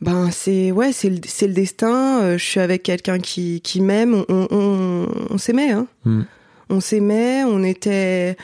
[0.00, 2.20] ben c'est ouais, c'est le, c'est le destin.
[2.22, 4.24] euh, je suis avec quelqu'un qui, qui m'aime.
[4.28, 5.86] On, on, on s'aimait, hein.
[6.04, 6.22] Hmm.
[6.68, 7.44] On s'aimait.
[7.44, 8.36] On était,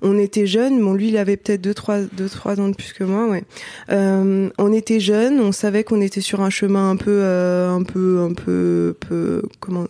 [0.00, 0.80] on était jeunes.
[0.80, 3.28] Bon, lui, il avait peut-être deux trois, deux trois ans de plus que moi.
[3.28, 3.42] Ouais.
[3.90, 5.40] Euh, on était jeunes.
[5.40, 9.42] On savait qu'on était sur un chemin un peu, euh, un peu, un peu, peu
[9.60, 9.86] comment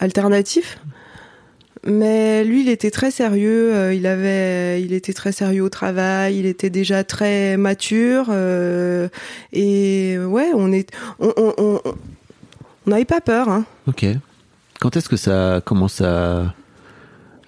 [0.00, 0.78] alternatif.
[1.86, 3.74] Mais lui, il était très sérieux.
[3.74, 6.38] euh, il avait, il était très sérieux au travail.
[6.38, 8.26] Il était déjà très mature.
[8.30, 9.08] euh,
[9.52, 11.80] et ouais, on est, on,
[12.86, 13.48] n'avait pas peur.
[13.48, 13.64] Hein.
[13.86, 14.06] Ok.
[14.80, 16.54] Quand est-ce que ça commence à,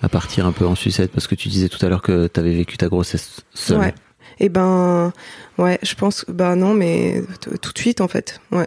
[0.02, 1.12] à partir un peu en sucette?
[1.12, 3.78] Parce que tu disais tout à l'heure que tu avais vécu ta grossesse seule.
[3.78, 3.94] Ouais.
[4.38, 5.12] Et ben,
[5.58, 7.22] ouais, je pense, ben non, mais
[7.60, 8.40] tout de suite en fait.
[8.50, 8.66] Ouais.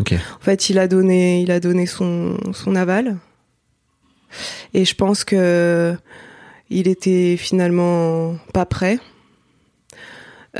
[0.00, 0.14] Ok.
[0.14, 3.18] En fait, il a donné, il a donné son, son aval.
[4.74, 5.94] Et je pense que
[6.70, 8.98] il était finalement pas prêt.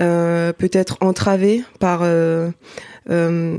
[0.01, 2.51] Euh, peut-être entravé par euh,
[3.11, 3.59] euh,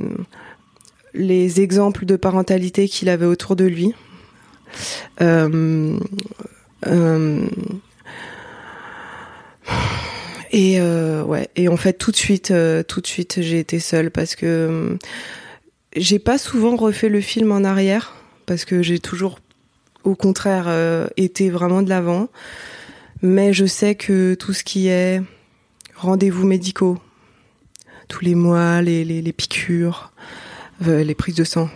[1.13, 3.93] les exemples de parentalité qu'il avait autour de lui.
[10.51, 12.53] Et ouais, et en fait tout de suite,
[12.87, 14.97] tout de suite, j'ai été seule parce que
[15.95, 19.39] j'ai pas souvent refait le film en arrière parce que j'ai toujours,
[20.03, 22.27] au contraire, euh, été vraiment de l'avant.
[23.21, 25.21] Mais je sais que tout ce qui est
[25.95, 26.97] rendez-vous médicaux
[28.07, 30.13] tous les mois, les, les, les piqûres,
[30.87, 31.69] euh, les prises de sang,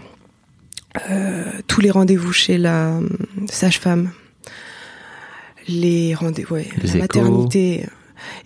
[1.10, 3.02] euh, tous les rendez-vous chez la euh,
[3.50, 4.12] sage-femme,
[5.68, 6.98] les rendez-vous, ouais, la échos.
[7.00, 7.86] maternité.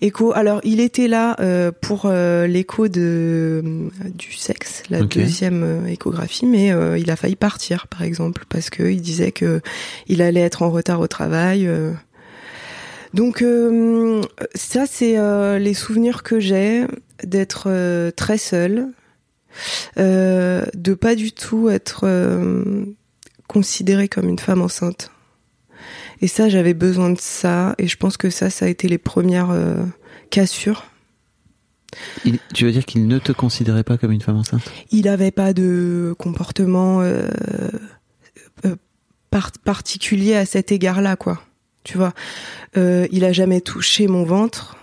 [0.02, 0.34] Écho.
[0.34, 6.46] Alors, il était là euh, pour euh, l'écho de euh, du sexe, la deuxième échographie,
[6.46, 9.62] mais euh, il a failli partir, par exemple, parce que il disait que
[10.08, 11.70] il allait être en retard au travail.
[13.14, 13.44] Donc
[14.56, 15.18] ça, c'est
[15.60, 16.86] les souvenirs que j'ai
[17.24, 18.88] d'être très seule,
[19.98, 22.08] de pas du tout être
[23.48, 25.12] considérée comme une femme enceinte.
[26.22, 28.98] Et ça, j'avais besoin de ça, et je pense que ça, ça a été les
[29.00, 29.84] premières euh,
[30.30, 30.86] cassures.
[32.26, 34.62] Il- tu veux dire qu'il ne te considérait pas comme une femme enceinte?
[34.92, 37.28] Il avait pas de comportement euh,
[38.66, 38.76] euh,
[39.30, 41.42] par- particulier à cet égard-là, quoi.
[41.84, 42.14] Tu vois,
[42.76, 44.78] il a jamais touché mon ventre.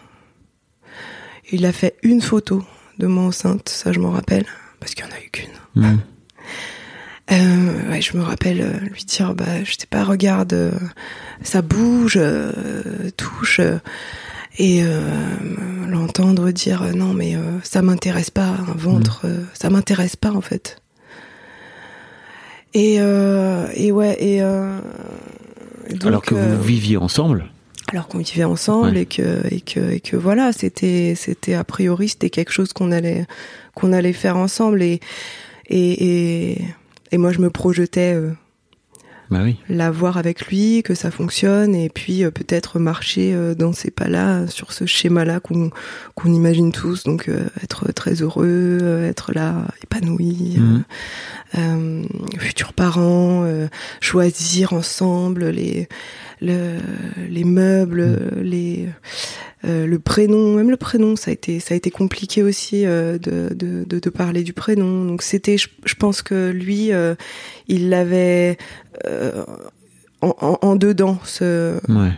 [1.53, 2.65] Il a fait une photo
[2.99, 4.45] de moi enceinte, ça je m'en rappelle,
[4.81, 5.49] parce qu'il y en a eu qu'une.
[5.77, 5.99] Hmm.
[7.31, 10.73] Euh, ouais, je me rappelle euh, lui dire, bah, je sais pas, regarde, euh,
[11.43, 12.19] ça bouge,
[13.17, 13.61] touche,
[14.59, 14.83] et
[15.87, 20.81] l'entendre dire, non, mais ça m'intéresse pas, un ventre, euh, ça m'intéresse pas en fait.
[22.75, 24.41] Et, et ouais, et
[25.95, 27.47] donc, Alors que vous viviez ensemble
[27.91, 29.03] alors qu'on vivait ensemble Ouais.
[29.03, 32.93] et que et que et que voilà c'était c'était a priori c'était quelque chose qu'on
[32.93, 33.25] allait
[33.75, 35.01] qu'on allait faire ensemble et
[35.71, 36.65] et et,
[37.13, 38.31] et moi je me projetais euh,
[39.31, 39.59] Bah oui.
[39.69, 43.91] la voir avec lui que ça fonctionne et puis euh, peut-être marcher euh, dans ces
[43.91, 45.71] pas là sur ce schéma là qu'on
[46.15, 50.85] qu'on imagine tous donc euh, être très heureux être là épanoui Mhm.
[51.57, 52.03] Euh,
[52.39, 53.69] futurs parents, euh,
[54.01, 55.89] choisir ensemble les
[56.41, 56.79] le,
[57.29, 58.89] les meubles, les
[59.65, 63.19] euh, le prénom, même le prénom, ça a été ça a été compliqué aussi de,
[63.19, 65.05] de, de de parler du prénom.
[65.05, 66.91] Donc c'était, je, je pense que lui,
[67.67, 68.57] il l'avait
[70.21, 72.13] en, en, en dedans ce Ouais.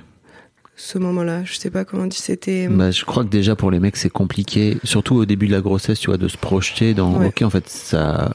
[0.77, 1.45] ce moment-là.
[1.45, 2.21] Je sais pas comment dire.
[2.21, 5.53] C'était Bah, je crois que déjà pour les mecs c'est compliqué, surtout au début de
[5.53, 7.19] la grossesse, tu vois, de se projeter dans.
[7.19, 7.29] Ouais.
[7.29, 8.35] Ok, en fait ça,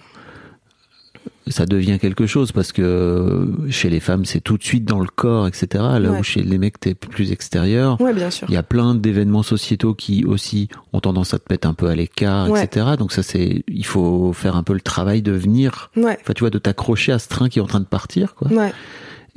[1.47, 5.07] ça devient quelque chose parce que chez les femmes c'est tout de suite dans le
[5.07, 5.67] corps, etc.
[5.73, 6.19] Là Ouais.
[6.19, 7.99] où chez les mecs t'es plus extérieur.
[8.01, 8.47] ouais, bien sûr.
[8.49, 11.87] Il y a plein d'événements sociétaux qui aussi ont tendance à te mettre un peu
[11.87, 12.63] à l'écart, Ouais.
[12.63, 12.87] etc.
[12.97, 16.41] Donc ça c'est, il faut faire un peu le travail de venir, Ouais, enfin tu
[16.41, 18.49] vois, de t'accrocher à ce train qui est en train de partir, quoi.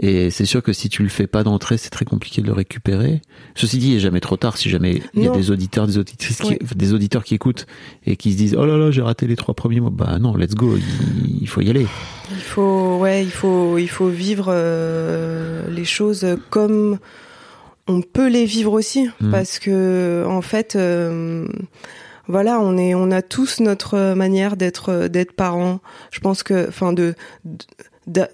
[0.00, 2.52] Et c'est sûr que si tu le fais pas d'entrée, c'est très compliqué de le
[2.52, 3.20] récupérer.
[3.56, 4.56] Ceci dit, il est jamais trop tard.
[4.56, 7.66] Si jamais il y a des auditeurs, des auditrices, qui, des auditeurs qui écoutent
[8.06, 9.90] et qui se disent oh là là, j'ai raté les trois premiers mois.
[9.90, 10.76] Bah non, let's go.
[10.76, 11.86] Il, il faut y aller.
[12.30, 16.98] Il faut, ouais, il faut, il faut vivre euh, les choses comme
[17.88, 19.30] on peut les vivre aussi, Mhm.
[19.32, 21.48] parce que en fait, euh,
[22.28, 25.80] voilà, on est, on a tous notre manière d'être, d'être parents.
[26.12, 27.14] Je pense que, enfin, de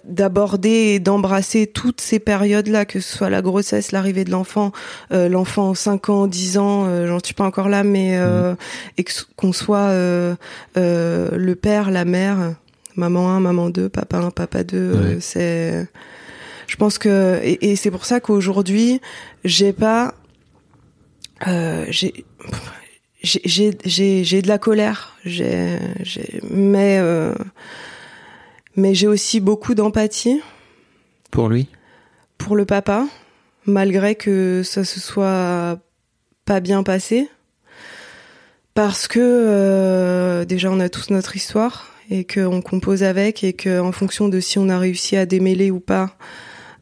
[0.04, 4.70] d'aborder et d'embrasser toutes ces périodes-là, que ce soit la grossesse, l'arrivée de l'enfant,
[5.12, 8.54] euh, l'enfant 5 ans, 10 ans, euh, j'en suis pas encore là, mais euh,
[8.98, 10.34] s- qu'on soit euh,
[10.76, 12.54] euh, le père, la mère,
[12.96, 15.16] maman 1, maman 2, papa 1, papa 2, euh, Ouais.
[15.20, 15.86] c'est
[16.66, 19.00] je pense que et, et c'est pour ça qu'aujourd'hui,
[19.44, 20.14] j'ai pas
[21.46, 22.24] euh, j'ai
[23.22, 27.34] j'ai j'ai j'ai j'ai de la colère, j'ai j'ai mais euh,
[28.76, 30.40] mais j'ai aussi beaucoup d'empathie
[31.30, 31.68] Pour lui?
[32.38, 33.06] pour le papa,
[33.64, 35.78] malgré que ça se soit
[36.44, 37.28] pas bien passé.
[38.74, 43.78] Parce que euh, déjà on a tous notre histoire et qu'on compose avec et que
[43.80, 46.16] en fonction de si on a réussi à démêler ou pas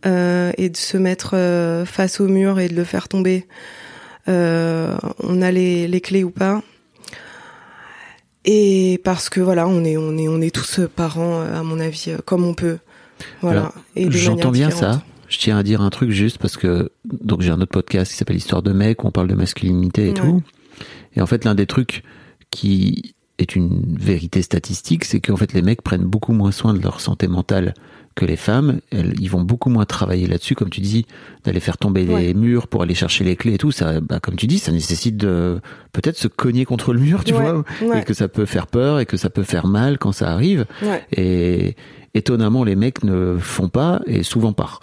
[0.07, 3.47] euh, et de se mettre euh, face au mur et de le faire tomber,
[4.27, 6.63] on a les, les clés ou pas.
[8.45, 11.79] Et parce que voilà, on est on est on est tous parents euh, à mon
[11.79, 12.79] avis euh, comme on peut.
[13.41, 13.73] Voilà.
[13.97, 15.03] J'entends bien ça.
[15.29, 18.19] Je tiens à dire un truc juste parce que donc j'ai un autre podcast qui
[18.19, 20.15] s'appelle Histoire de mec où on parle de masculinité et Ouais.
[20.15, 20.43] tout.
[21.15, 22.03] Et en fait, l'un des trucs
[22.51, 26.81] qui est une vérité statistique, c'est qu'en fait les mecs prennent beaucoup moins soin de
[26.83, 27.75] leur santé mentale
[28.15, 28.81] que les femmes.
[28.91, 31.07] Elles, ils vont beaucoup moins travailler là-dessus, comme tu dis,
[31.45, 33.73] d'aller faire tomber les murs pour aller chercher les clés et tout.
[33.73, 35.61] Ça, bah, comme tu dis, ça nécessite de
[35.93, 38.01] peut-être se cogner contre le mur, tu Ouais, vois, ouais.
[38.01, 40.67] et que ça peut faire peur et que ça peut faire mal quand ça arrive.
[41.17, 41.75] Et
[42.15, 44.81] étonnamment, les mecs ne font pas, et souvent par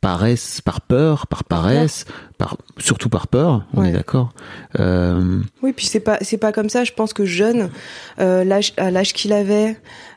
[0.00, 2.04] paresse, par peur, par paresse,
[2.38, 3.88] par surtout par peur, on Ouais.
[3.88, 4.32] est d'accord.
[4.78, 6.84] Euh, Oui, puis c'est pas c'est pas comme ça.
[6.84, 7.70] Je pense que jeune,
[8.20, 9.76] euh, l'âge à l'âge qu'il avait,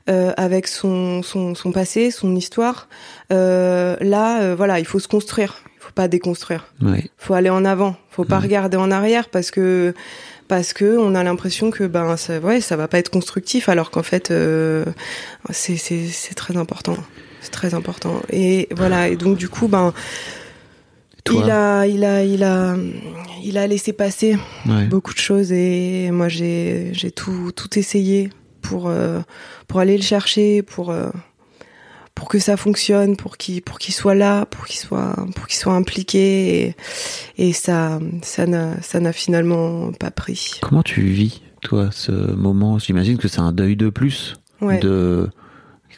[0.10, 2.88] euh, avec son, son son passé, son histoire,
[3.30, 5.56] là, voilà, il faut se construire.
[5.78, 6.68] Il faut pas déconstruire.
[6.82, 7.10] Ouais.
[7.18, 7.96] Faut aller en avant.
[8.12, 9.94] Faut pas regarder en arrière parce que
[10.48, 13.90] parce que on a l'impression que ben ça, ouais, ça va pas être constructif alors
[13.90, 14.32] qu'en fait
[15.52, 16.98] c'est c'est très important.
[17.42, 18.22] C'est très important.
[18.32, 19.08] Et voilà.
[19.10, 19.94] Et donc du coup ben
[21.24, 22.76] Toi il a il a il a
[23.44, 24.38] il a laissé passer
[24.68, 24.86] Ouais.
[24.88, 28.30] beaucoup de choses et moi j'ai j'ai tout tout essayé
[28.62, 29.20] pour euh,
[29.68, 31.10] pour aller le chercher pour euh,
[32.16, 35.58] pour que ça fonctionne pour qu'il pour qu'il soit là pour qu'il soit pour qu'il
[35.58, 36.76] soit impliqué et,
[37.50, 42.78] et ça ça n'a ça n'a finalement pas pris Comment tu vis, toi, ce moment?
[42.80, 45.30] J'imagine que c'est un deuil de plus ouais de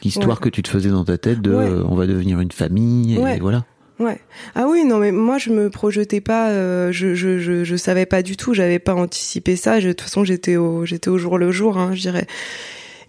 [0.02, 0.42] l'histoire Ouais.
[0.44, 1.64] que tu te faisais dans ta tête de Ouais.
[1.68, 3.38] euh, on va devenir une famille et Ouais.
[3.38, 3.64] voilà.
[4.00, 4.18] Ouais.
[4.56, 8.06] Ah oui, non, mais moi je me projetais pas, euh, je, je, je, je savais
[8.06, 9.78] pas du tout, j'avais pas anticipé ça.
[9.78, 12.26] Je- de toute façon, j'étais au, j'étais au jour le jour, hein, je dirais.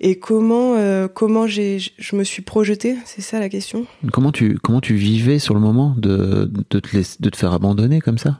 [0.01, 3.87] Et comment, euh, comment j'ai, je me suis projetée, c'est ça la question.
[4.11, 7.53] Comment tu comment tu vivais sur le moment de de te laisser- de te faire
[7.53, 8.39] abandonner comme ça?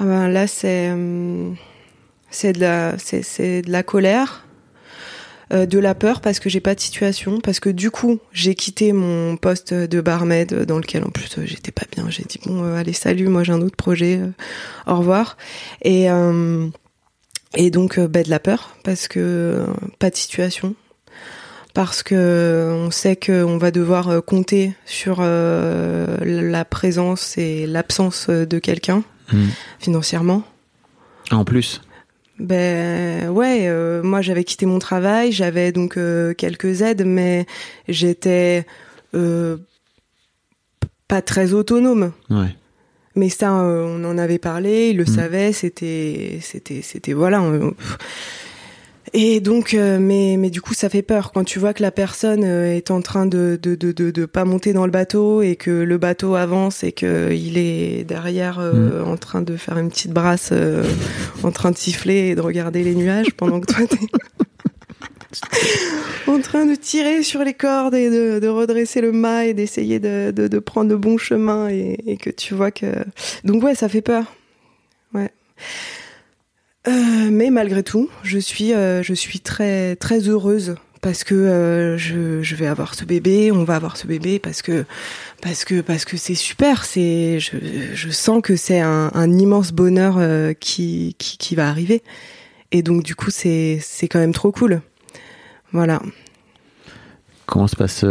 [0.00, 0.92] Ah ben là, c'est,
[2.30, 4.44] c'est de la, c'est, c'est de la colère.
[5.52, 8.54] Euh, de la peur parce que j'ai pas de situation parce que du coup j'ai
[8.54, 12.24] quitté mon poste de barmaid euh, dans lequel en plus euh, j'étais pas bien j'ai
[12.24, 14.20] dit bon allez salut moi j'ai un autre projet
[14.86, 15.36] au revoir
[15.82, 16.06] et
[17.56, 19.64] et donc bah, de la peur parce que
[19.98, 20.74] pas de situation
[21.74, 28.58] parce que on sait qu'on va devoir compter sur euh, la présence et l'absence de
[28.58, 29.48] quelqu'un Hmm.
[29.78, 30.42] financièrement
[31.30, 31.82] Ah, En plus.
[32.38, 37.46] Ben ouais, euh, moi j'avais quitté mon travail, j'avais donc euh, quelques aides, mais
[37.88, 38.64] j'étais
[39.14, 39.56] euh,
[41.08, 42.12] pas très autonome.
[42.30, 42.54] Ouais.
[43.16, 45.06] Mais ça, euh, on en avait parlé, il le Mm.
[45.06, 47.42] savait, c'était, c'était, c'était voilà.
[47.42, 47.74] on-.
[49.12, 51.32] Et donc, euh, mais mais du coup, ça fait peur.
[51.32, 54.26] Quand tu vois que la personne euh, est en train de de, de de de
[54.26, 58.58] pas monter dans le bateau et que le bateau avance et que il est derrière
[58.60, 60.84] euh, en train de faire une petite brasse, euh,
[61.42, 63.98] en train de siffler et de regarder les nuages pendant que toi t'es
[66.30, 70.00] en train de tirer sur les cordes et de, de redresser le mât et d'essayer
[70.00, 72.86] de, de, de prendre le bon chemin et, et que tu vois que
[73.44, 74.24] donc ouais ça fait peur.
[75.14, 75.30] Ouais
[76.88, 81.98] Euh, mais malgré tout je suis euh, je suis très très heureuse parce que euh,
[81.98, 84.86] je, je vais avoir ce bébé on va avoir ce bébé parce que
[85.42, 87.58] parce que parce que c'est super c'est je,
[87.92, 90.18] je sens que c'est un, immense bonheur
[90.60, 92.02] qui, qui qui va arriver.
[92.72, 94.80] Et donc du coup c'est c'est quand même trop cool.
[95.72, 96.00] Voilà.
[97.44, 98.04] Comment se passe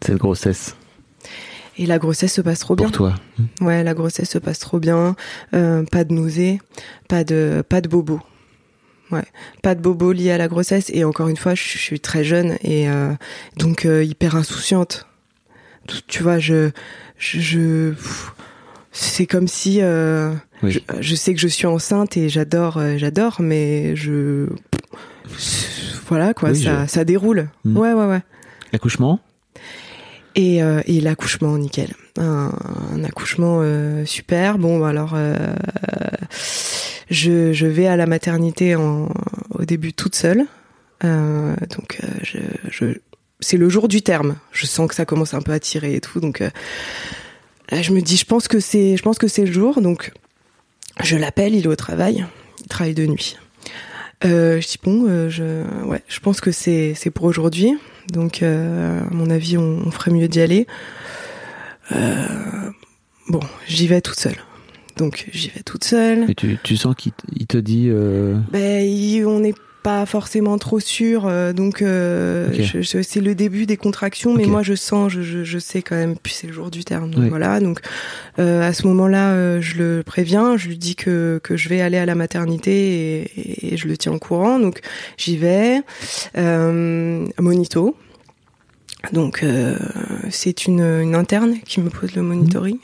[0.00, 0.74] cette grossesse?
[1.76, 2.86] Et la grossesse se passe trop bien.
[2.86, 3.14] pour toi
[3.60, 5.16] Ouais, la grossesse se passe trop bien.
[5.54, 6.60] Euh, pas de nausées,
[7.08, 8.20] pas de pas de bobo.
[9.10, 9.24] Ouais,
[9.62, 10.90] pas de bobo lié à la grossesse.
[10.94, 13.12] Et encore une fois, je, je suis très jeune et euh,
[13.56, 15.06] donc euh, hyper insouciante.
[16.06, 16.70] Tu, vois, je
[17.18, 17.92] je,
[18.92, 19.80] c'est comme si
[20.62, 20.70] Oui.
[20.70, 24.46] je, je sais que je suis enceinte et j'adore j'adore, mais je
[26.08, 27.48] voilà quoi, Oui, ça ça déroule.
[27.64, 27.76] Mm.
[27.76, 28.22] Ouais ouais ouais.
[28.72, 29.20] L'accouchement
[30.36, 31.94] Et, euh, et l'accouchement, nickel.
[32.18, 32.50] Un,
[33.04, 34.58] accouchement euh, super.
[34.58, 35.36] Bon, bah alors, euh,
[37.10, 39.08] je, je vais à la maternité en,
[39.50, 40.46] au début toute seule.
[41.04, 42.98] Euh, donc, euh, je, je,
[43.40, 44.36] c'est le jour du terme.
[44.52, 46.20] Je sens que ça commence un peu à tirer et tout.
[46.20, 46.50] Donc, euh,
[47.70, 49.80] là, je me dis, je pense que c'est, je pense que c'est le jour.
[49.80, 50.12] Donc,
[51.02, 51.54] je l'appelle.
[51.54, 52.26] Il est au travail.
[52.60, 53.36] Il travaille de nuit.
[54.24, 57.76] Euh, je dis bon, euh, je, ouais, je pense que c'est, c'est pour aujourd'hui.
[58.12, 60.66] Donc, euh, à mon avis, on, on ferait mieux d'y aller.
[63.28, 64.36] Bon, j'y vais toute seule.
[64.96, 66.30] Donc, j'y vais toute seule.
[66.30, 67.12] Et tu, tu sens qu'il
[67.46, 67.90] te dit
[68.50, 69.54] Ben, il- on n'est
[69.84, 71.26] pas forcément trop sûr.
[71.28, 72.48] euh, donc, euh,
[72.82, 76.16] c'est le début des contractions, mais moi, je sens, je, je, je sais quand même.
[76.20, 77.10] Puis c'est le jour du terme.
[77.10, 77.28] Donc Oui.
[77.28, 77.60] voilà.
[77.60, 77.78] Donc,
[78.40, 80.56] euh, à ce moment-là, euh, je le préviens.
[80.56, 83.86] Je lui dis que que je vais aller à la maternité et, et- et je
[83.86, 84.58] le tiens au courant.
[84.58, 84.80] Donc,
[85.18, 85.82] j'y vais.
[87.38, 87.96] Monito.
[89.12, 89.44] Donc,
[90.30, 92.78] c'est une, une interne qui me pose le monitoring.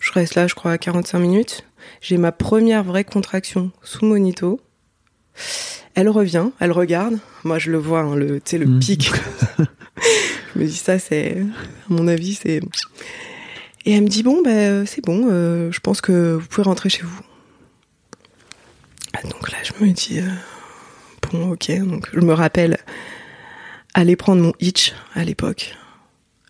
[0.00, 1.64] Je reste là, je crois, à 45 minutes.
[2.00, 4.60] J'ai ma première vraie contraction sous monito.
[5.94, 7.18] Elle revient, elle regarde.
[7.44, 8.78] Moi, je le vois, hein, le, tu sais, le Mhm.
[8.78, 9.10] pic.
[10.54, 12.60] je me dis, ça, c'est, à mon avis, c'est.
[13.84, 16.88] Et elle me dit, bon, ben, c'est bon, euh, je pense que vous pouvez rentrer
[16.88, 17.20] chez vous.
[19.24, 20.28] Donc là, je me dis, euh,
[21.32, 21.70] bon, ok.
[21.80, 22.78] Donc, je me rappelle
[23.94, 25.74] aller prendre mon hitch à l'époque,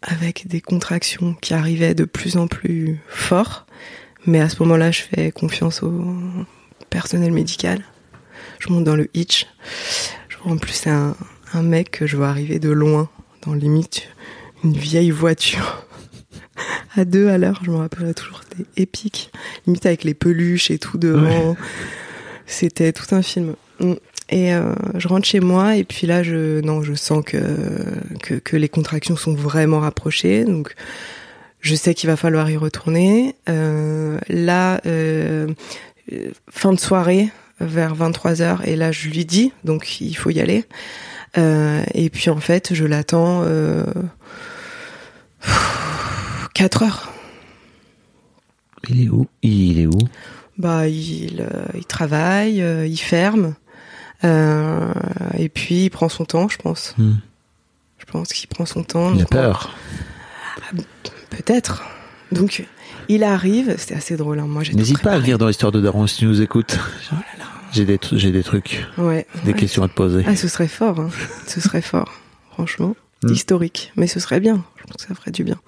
[0.03, 3.67] avec des contractions qui arrivaient de plus en plus fort.
[4.27, 6.17] Mais à ce moment-là, je fais confiance au
[6.91, 7.83] personnel médical.
[8.59, 9.47] Je monte dans le hitch.
[10.29, 11.17] Je vois en plus c'est un,
[11.53, 13.09] un mec que je vois arriver de loin,
[13.43, 14.09] dans limite
[14.65, 15.87] une vieille voiture,
[16.97, 17.61] à deux à l'heure.
[17.65, 19.31] Je me rappellerai toujours, c'était épique.
[19.67, 21.57] Limite avec les peluches et tout devant.
[22.47, 23.55] C'était tout un film.
[23.81, 23.95] Mm.
[24.31, 27.39] Et euh, je rentre chez moi et puis là, je non, je sens que
[28.23, 30.45] que, que les contractions sont vraiment rapprochées.
[30.45, 30.75] Donc,
[31.61, 33.35] je sais qu'il va falloir y retourner.
[33.49, 35.49] Euh, là, euh,
[36.51, 37.31] fin de soirée,
[37.61, 40.65] vers 23h, et là, je lui dis, donc il faut y aller.
[41.37, 43.85] Euh, et puis en fait, je l'attends euh,
[46.55, 47.13] 4 heures.
[48.89, 49.27] Il est où?
[49.43, 49.99] Il est où?
[50.57, 53.55] Bah, il, euh, il travaille, euh, il ferme,
[54.25, 54.93] euh,
[55.37, 56.95] et puis il prend son temps, je pense.
[56.99, 57.15] Hmm.
[57.99, 59.15] Je pense qu'il prend son temps.
[59.15, 59.75] Il a peur.
[61.31, 61.85] Peut-être.
[62.33, 62.67] Donc,
[63.09, 64.39] il arrive, c'était assez drôle.
[64.41, 64.47] hein.
[64.47, 66.79] Moi, N'hésite pas à venir dans l'histoire de Daron si tu nous écoutes.
[67.13, 67.45] Oh là là.
[67.73, 69.27] J'ai des, tr- j'ai des trucs, Ouais.
[69.45, 69.59] des Ouais.
[69.59, 70.23] questions à te poser.
[70.27, 71.01] Ah, ce serait fort.
[71.01, 71.11] hein.
[71.47, 72.13] ce serait fort.
[72.53, 73.33] Franchement, Mm.
[73.33, 73.93] historique.
[73.97, 74.65] Mais ce serait bien.
[74.79, 75.59] Je pense que ça ferait du bien.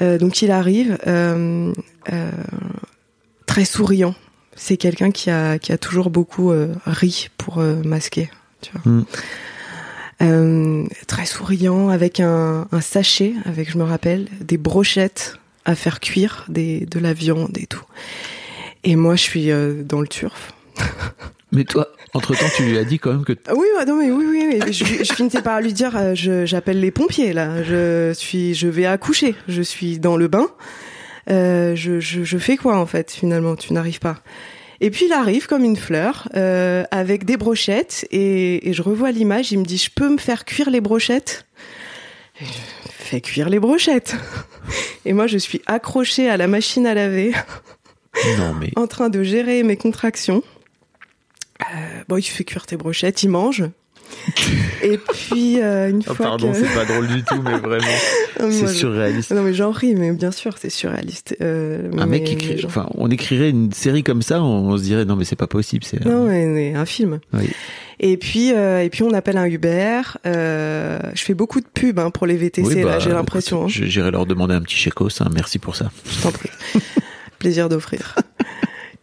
[0.00, 1.72] Euh, donc, il arrive euh,
[2.12, 2.30] euh,
[3.46, 4.14] très souriant.
[4.56, 6.52] C'est quelqu'un qui a, qui a toujours beaucoup
[6.86, 8.30] ri pour masquer.
[8.62, 8.92] Tu vois.
[8.92, 9.04] Mm.
[10.22, 16.00] Euh, très souriant, avec un, un sachet, avec, je me rappelle, des brochettes à faire
[16.00, 17.84] cuire, des, de la viande et tout.
[18.84, 20.52] Et moi, je suis euh, dans le turf.
[21.52, 24.10] Mais toi, entre temps, tu lui as dit quand même que Oui, ouais, non, mais
[24.10, 24.72] oui, oui, oui.
[24.72, 27.62] Je, je finissais par lui dire, euh, je- j'appelle les pompiers là.
[27.62, 29.34] Je suis, je vais accoucher.
[29.48, 30.46] Je suis dans le bain.
[31.30, 33.54] Euh, je, je, je fais quoi en fait finalement?
[33.54, 34.22] Tu n'arrives pas.
[34.80, 39.10] Et puis il arrive comme une fleur euh, avec des brochettes et, et je revois
[39.12, 39.52] l'image.
[39.52, 41.44] Il me dit, je peux me faire cuire les brochettes?
[42.88, 44.16] Fais cuire les brochettes.
[45.04, 47.32] Et moi, je suis accrochée à la machine à laver
[48.38, 50.42] non mais en train de gérer mes contractions.
[51.60, 53.64] Euh, bon, il fait cuire tes brochettes, il mange.
[54.82, 56.58] Et puis, euh, une Oh, fois pardon, que...
[56.58, 57.86] c'est pas drôle du tout, mais vraiment,
[58.50, 59.30] c'est surréaliste.
[59.32, 61.36] Non, mais j'en ris, mais bien sûr, c'est surréaliste.
[61.40, 65.04] Euh, Un mais- mec écrit, enfin, on écrirait une série comme ça, on, se dirait
[65.04, 66.04] non mais c'est pas possible, c'est.
[66.04, 67.20] Non, mais, mais un film.
[67.32, 67.48] Oui.
[68.00, 70.00] Et puis, euh, et puis on appelle un Uber.
[70.26, 73.64] Euh, je fais beaucoup de pubs hein, pour les VTC, Oui, là, bah, j'ai l'impression.
[73.64, 73.68] hein.
[73.68, 75.90] J'irai leur demander un petit chécos, hein, merci pour ça.
[76.10, 76.50] Je t'en prie.
[77.38, 78.16] Plaisir d'offrir.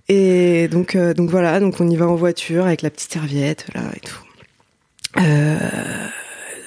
[0.09, 3.67] Et donc, euh, donc voilà, donc on y va en voiture avec la petite serviette
[3.75, 4.17] là et tout.
[5.17, 5.57] Euh,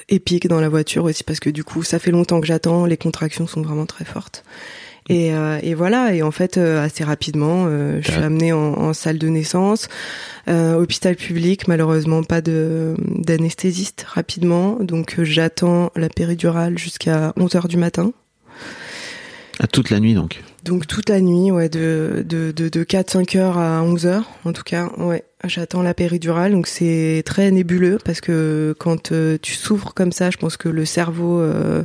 [0.09, 2.97] épique dans la voiture aussi parce que du coup ça fait longtemps que j'attends, les
[2.97, 4.43] contractions sont vraiment très fortes.
[5.09, 8.73] Et, euh, et voilà, et en fait euh, assez rapidement, euh, je suis amenée en,
[8.73, 9.89] en salle de naissance,
[10.47, 17.67] euh, hôpital public, malheureusement pas de d'anesthésiste rapidement, donc euh, j'attends la péridurale jusqu'à 11h
[17.67, 18.13] du matin.
[19.59, 20.41] À toute la nuit donc.
[20.63, 24.53] Donc toute la nuit, ouais, de, de, de, de 4-5 heures à 11 heures, en
[24.53, 29.55] tout cas, ouais, j'attends la péridurale, donc c'est très nébuleux, parce que quand euh, tu
[29.55, 31.83] souffres comme ça, je pense que le cerveau euh,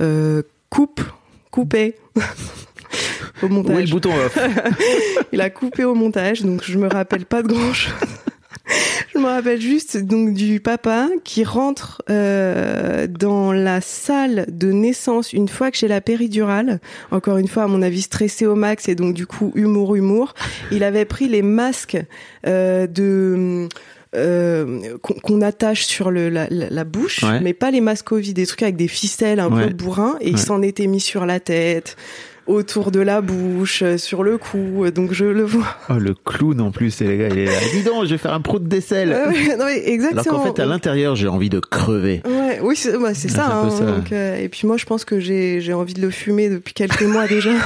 [0.00, 1.02] euh, coupe,
[1.50, 1.96] coupé
[3.42, 3.76] au montage.
[3.76, 4.38] Oui, le bouton off.
[5.32, 7.92] Il a coupé au montage, donc je me rappelle pas de grand chose.
[9.14, 15.32] Je me rappelle juste donc du papa qui rentre euh, dans la salle de naissance
[15.32, 16.80] une fois que j'ai la péridurale.
[17.10, 20.34] Encore une fois, à mon avis, stressé au max et donc du coup humour humour.
[20.70, 21.98] Il avait pris les masques
[22.46, 23.68] euh, de
[24.14, 27.40] euh, qu'on attache sur le, la, la, la bouche, Ouais.
[27.40, 29.68] mais pas les masques Covid, des trucs avec des ficelles un Ouais.
[29.68, 31.96] peu bourrins, et il s'en était mis sur la tête,
[32.46, 35.66] autour de la bouche, euh, sur le cou, donc je le vois.
[35.90, 37.52] Oh, le clown en plus, et les gars, il est là.
[37.72, 39.10] Dis donc, je vais faire un pro de d'aisselle.
[39.10, 40.38] Non, mais Alors exactement.
[40.38, 42.22] qu'en fait, à l'intérieur, j'ai envie de crever.
[42.24, 43.68] Ouais, oui, c'est bah, c'est Ouais, ça.
[43.68, 43.84] c'est hein, ça.
[43.84, 47.02] donc, euh, et puis moi, je pense que j'ai envie de le fumer depuis quelques
[47.02, 47.50] mois déjà.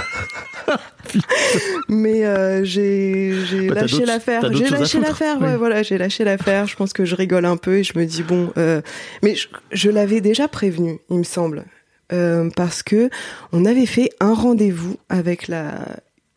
[1.89, 3.33] Mais euh, j'ai
[3.69, 4.53] Bah, lâché l'affaire.
[4.53, 5.37] J'ai lâché l'affaire.
[5.41, 5.49] Oui.
[5.59, 6.67] Voilà, j'ai lâché l'affaire.
[6.67, 8.51] Je pense que je rigole un peu et je me dis bon.
[8.59, 8.81] Euh,
[9.23, 11.65] mais je, je l'avais déjà prévenu, il me semble,
[12.13, 13.11] Euh, parce que
[13.53, 15.75] on avait fait un rendez-vous avec la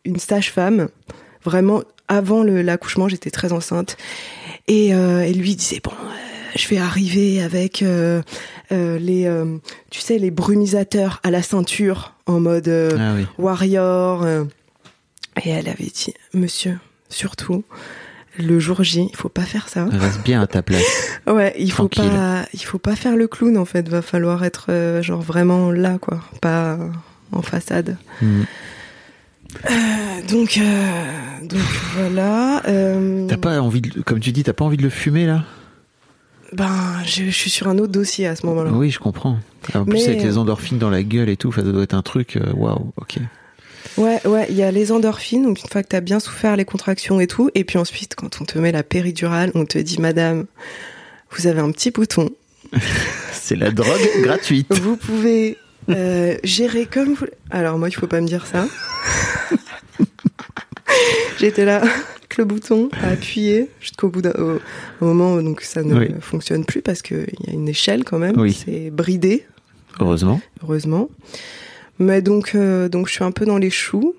[0.04, 0.88] une sage-femme.
[1.44, 3.96] Vraiment avant l'accouchement, j'étais très enceinte
[4.66, 5.92] et euh, elle lui disait bon.
[5.92, 8.20] euh, je vais arriver avec euh,
[8.72, 9.58] euh, les, euh,
[9.90, 13.26] tu sais, les brumisateurs à la ceinture en mode Ah oui.
[13.38, 14.26] warrior.
[15.44, 17.62] Et elle avait dit, monsieur, surtout,
[18.38, 19.86] le jour J, il faut pas faire ça.
[19.90, 20.82] Reste bien à ta place.
[21.26, 22.10] Ouais, il faut Tranquille.
[22.12, 23.88] pas, il faut pas faire le clown en fait.
[23.88, 26.78] Va falloir être euh, genre vraiment là quoi, pas
[27.32, 27.96] en façade.
[28.22, 28.42] Hmm.
[29.68, 29.72] Euh,
[30.28, 31.60] donc, euh, donc
[31.96, 32.62] voilà.
[33.28, 35.44] T'as pas envie de, comme tu dis, t'as pas envie de le fumer là?
[36.52, 36.68] Ben,
[37.04, 38.70] je, je suis sur un autre dossier à ce moment-là.
[38.72, 39.38] Oui, je comprends.
[39.74, 42.02] En plus, Mais- avec les endorphines dans la gueule et tout, ça doit être un
[42.02, 42.38] truc.
[42.54, 43.18] Waouh, ok.
[43.96, 46.64] Ouais, ouais, il y a les endorphines, donc une fois que t'as bien souffert les
[46.64, 50.00] contractions et tout, et puis ensuite, quand on te met la péridurale, on te dit,
[50.00, 50.46] madame,
[51.30, 52.30] vous avez un petit bouton,
[53.32, 54.72] C'est la drogue gratuite.
[54.78, 55.56] vous pouvez
[55.88, 57.26] Euh, gérer comme vous.
[57.50, 58.66] Alors moi, il faut pas me dire ça.
[61.38, 64.60] J'étais là, avec le bouton à appuyer jusqu'au bout d'un au,
[65.00, 66.08] au moment où donc ça ne Oui.
[66.20, 68.38] fonctionne plus parce qu'il y a une échelle quand même.
[68.38, 68.52] Oui.
[68.52, 69.46] C'est bridé,
[70.00, 70.40] Heureusement.
[70.62, 71.08] heureusement.
[72.00, 74.16] Mais donc, euh, donc je suis un peu dans les choux.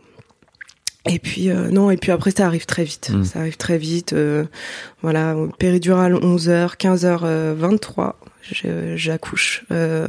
[1.10, 3.10] Et puis euh, non, et puis après ça arrive très vite.
[3.12, 3.24] Mm.
[3.26, 4.14] Ça arrive très vite.
[4.14, 4.46] euh,
[5.02, 10.06] voilà, péridurale 11h, 15h, euh, 23, je- j'accouche euh,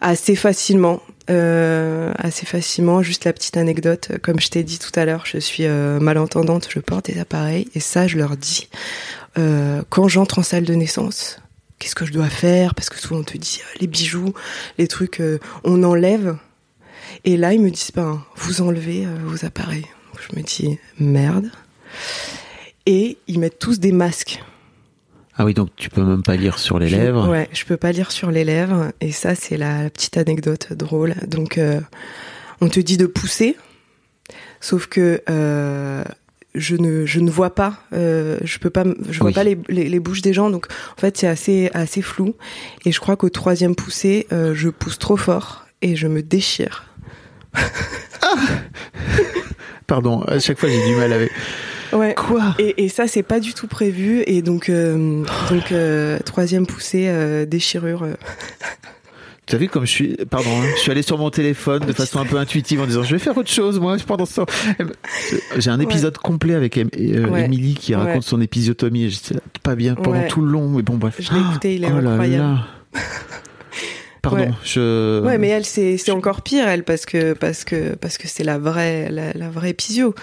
[0.00, 1.00] assez facilement.
[1.30, 3.02] Assez facilement.
[3.02, 6.78] Juste la petite anecdote, comme je t'ai dit tout à l'heure, je suis malentendante, je
[6.80, 8.70] porte des appareils et ça, je leur dis
[9.36, 11.38] quand j'entre en salle de naissance.
[11.78, 12.74] Qu'est-ce que je dois faire?
[12.74, 14.32] Parce que souvent on te dit les bijoux,
[14.78, 15.22] les trucs,
[15.64, 16.38] on enlève.
[17.24, 19.86] Et là, ils me disent, ben, vous enlevez euh, vos appareils.
[20.30, 21.50] Je me dis, merde.
[22.86, 24.42] Et ils mettent tous des masques.
[25.36, 27.28] Ah oui, donc tu peux même pas lire sur les Je- lèvres.
[27.28, 28.92] Ouais, je peux pas lire sur les lèvres.
[29.00, 31.14] Et ça, c'est la, la petite anecdote drôle.
[31.26, 31.80] Donc, euh,
[32.60, 33.56] on te dit de pousser.
[34.60, 36.02] Sauf que euh,
[36.54, 37.80] je ne je ne vois pas.
[37.92, 38.84] euh, je peux pas.
[39.08, 39.34] Je vois Oui.
[39.34, 40.50] pas les, les, les bouches des gens.
[40.50, 40.66] Donc,
[40.96, 42.34] en fait, c'est assez assez flou.
[42.84, 46.84] Et je crois qu'au troisième poussé, je pousse trop fort et je me déchire.
[49.86, 51.30] Pardon, à chaque fois j'ai du mal avec.
[51.92, 52.14] Ouais.
[52.14, 52.54] Quoi?
[52.58, 54.22] Et, et ça, c'est pas du tout prévu.
[54.26, 58.06] Et donc, euh, donc euh, troisième poussée, euh, déchirure.
[59.46, 60.16] Tu as vu comme je suis.
[60.28, 63.02] Pardon, hein, je suis allé sur mon téléphone de façon un peu intuitive en disant
[63.02, 64.46] je vais faire autre chose moi pendant ce temps.
[65.56, 67.44] J'ai un épisode complet avec Ouais.
[67.46, 68.20] Émilie qui raconte Ouais.
[68.20, 71.16] son épisiotomie et j'étais pas bien pendant tout le long, mais bon bref.
[71.18, 72.66] Je l'ai écouté, il est Oh là là.
[74.22, 74.50] Pardon, Ouais.
[74.64, 75.20] je.
[75.24, 78.44] Ouais, mais elle, c'est c'est encore pire, elle, parce que parce que parce que c'est
[78.44, 80.14] la vraie la, la vraie épisio.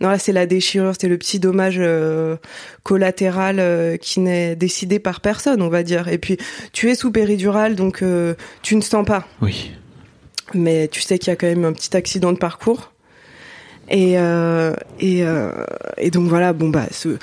[0.00, 2.36] Non, là, c'est la déchirure, c'est le petit dommage euh,
[2.82, 6.08] collatéral euh, qui n'est décidé par personne, on va dire.
[6.08, 6.38] Et puis,
[6.72, 9.28] tu es sous péridurale, donc euh, tu ne sens pas.
[9.40, 9.70] Oui.
[10.54, 12.90] mais tu sais qu'il y a quand même un petit accident de parcours.
[13.90, 14.14] Et,
[15.00, 15.24] et,
[15.98, 17.18] et donc voilà, bon bah ce,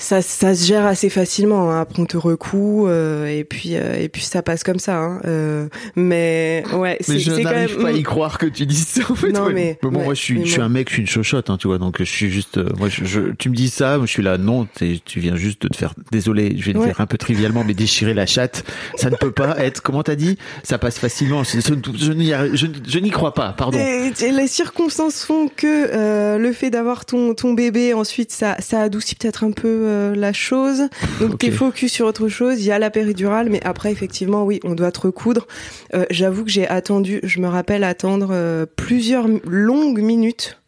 [0.00, 1.70] ça, ça se gère assez facilement.
[1.70, 1.80] hein.
[1.82, 4.96] Après on te recoue euh, et puis euh, et puis ça passe comme ça.
[4.98, 5.20] Hein.
[5.26, 7.82] Euh, mais ouais, c'est Mais je n'arrive même.
[7.82, 9.30] pas à y croire que tu dises ça en fait.
[9.32, 9.52] Non, ouais.
[9.52, 11.56] mais- bon, ouais, moi je suis, je suis un mec, je suis une chochotte, hein,
[11.58, 12.58] tu vois, donc je suis juste.
[12.58, 15.36] euh, moi, je, je- tu me dis ça, moi, je suis là, non, tu viens
[15.36, 15.94] juste de te faire.
[16.12, 16.86] Désolé, je vais Ouais.
[16.86, 18.64] faire un peu trivialement, mais déchirer la chatte,
[18.96, 19.82] ça ne peut pas être.
[19.82, 20.38] Comment t'as dit?
[20.62, 21.42] Ça passe facilement.
[21.44, 23.78] Je, je, n'y crois pas, pardon.
[23.78, 28.56] Et- et les circonstances font que euh, le fait d'avoir ton, ton bébé, ensuite, ça,
[28.60, 30.88] ça adoucit peut-être un peu euh, la chose.
[31.20, 32.60] Donc, t'es focus sur autre chose.
[32.60, 35.46] Il y a la péridurale, mais après, effectivement, oui, on doit te recoudre.
[35.94, 40.58] Euh, J'avoue que j'ai attendu, je me rappelle attendre euh, plusieurs longues minutes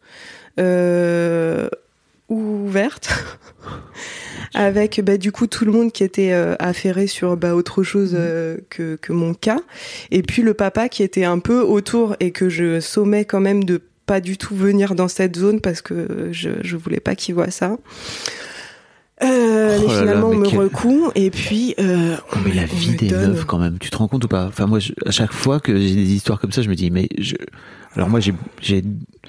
[2.29, 3.09] ouvertes.
[4.53, 8.11] Avec bah, du coup tout le monde qui était euh, affairé sur bah, autre chose
[8.13, 9.59] euh, que, que mon cas
[10.11, 13.63] et puis le papa qui était un peu autour et que je sommais quand même
[13.63, 17.33] de pas du tout venir dans cette zone parce que je, je voulais pas qu'il
[17.33, 17.77] voit ça.
[19.23, 22.53] Euh, Oh mais là là, finalement, on me quel- recoue et puis euh, on Mais
[22.53, 24.45] la vie des donne- meufs, quand même, tu te rends compte ou pas?
[24.47, 26.91] Enfin, moi, je- à chaque fois que j'ai des histoires comme ça, je me dis,
[26.91, 27.35] mais je.
[27.95, 28.83] Alors, moi, j'ai,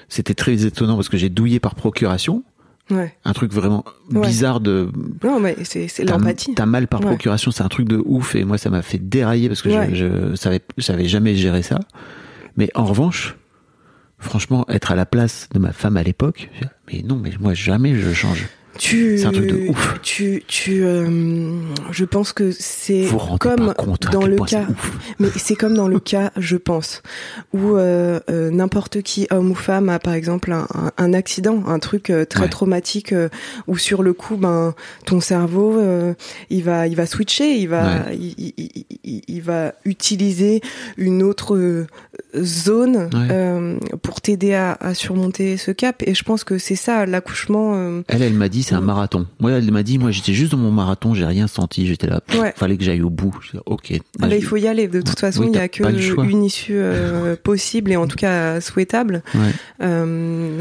[0.09, 2.43] c'était très étonnant parce que j'ai douillé par procuration.
[2.91, 3.15] Ouais.
[3.25, 4.27] Un truc vraiment Ouais.
[4.27, 4.89] bizarre de.
[5.23, 6.53] Non, mais c'est l'empathie.
[6.55, 7.07] T'as mal par Ouais.
[7.07, 9.95] procuration, c'est un truc de ouf et moi, ça m'a fait dérailler parce que je,
[9.95, 11.79] je savais, je savais jamais gérer ça.
[12.57, 13.35] Mais en revanche,
[14.19, 16.49] franchement, être à la place de ma femme à l'époque,
[16.91, 18.47] mais non, mais moi, jamais je change.
[18.77, 19.99] Tu, C'est un truc de ouf.
[20.01, 21.49] Tu, tu, euh,
[21.91, 23.07] je pense que c'est
[23.39, 24.65] comme compte à dans le cas,
[25.19, 27.01] mais c'est comme dans le cas, je pense,
[27.53, 31.63] où euh, euh, n'importe qui, homme ou femme, a par exemple un, un- un accident,
[31.67, 32.49] un truc très Ouais.
[32.49, 33.13] traumatique,
[33.67, 34.73] où sur le coup, ben,
[35.05, 35.81] ton cerveau,
[36.49, 40.61] il va, il va switcher, il va, il, il- il- il- il va utiliser
[40.97, 41.85] une autre
[42.37, 43.97] zone Ouais.
[44.01, 46.03] pour t'aider à, à surmonter ce cap.
[46.05, 48.01] Et je pense que c'est ça, l'accouchement.
[48.09, 49.25] Elle, elle m'a dit c'est un marathon.
[49.39, 52.21] Moi, elle m'a dit moi j'étais juste dans mon marathon, j'ai rien senti, j'étais là.
[52.39, 52.53] Ouais.
[52.55, 53.33] Fallait que j'aille au bout.
[53.53, 53.93] Dis, ok.
[54.21, 54.87] Ah Bah, il faut y aller.
[54.87, 58.07] De toute façon, Oui, il n'y a que pas une issue euh, possible et en
[58.07, 59.21] tout cas souhaitable.
[59.33, 59.41] Ouais.
[59.81, 60.05] Euh,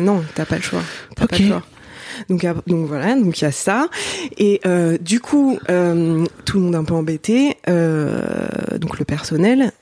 [0.02, 0.82] non, t'as pas le choix.
[1.16, 1.40] T'as pas Ok.
[1.42, 1.62] le choix.
[2.28, 3.88] Donc, donc voilà, donc il y a ça.
[4.38, 7.56] Et euh, du coup, euh, tout le monde un peu embêté.
[7.68, 8.46] Euh,
[8.78, 9.72] donc le personnel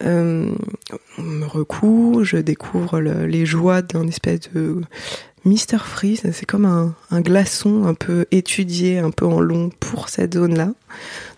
[1.19, 4.81] on me recoue, je découvre le- les joies d'un espèce de
[5.45, 6.23] Mister Freeze.
[6.33, 10.73] C'est comme un, un glaçon un peu étudié, un peu en long pour cette zone-là.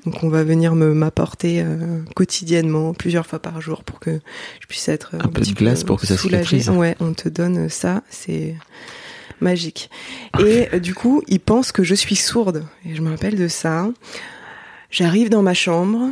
[0.04, 4.20] Donc on va venir me m'apporter euh, quotidiennement, plusieurs fois par jour, pour que
[4.60, 6.68] je puisse être Un peu de petit glace pour que ça cicatrise.
[6.68, 8.54] Ouais, on te donne ça, c'est
[9.40, 9.90] magique.
[10.38, 12.66] Et euh, du coup, ils pensent que je suis sourde.
[12.86, 13.88] Et je me rappelle de ça.
[14.90, 16.10] J'arrive dans ma chambre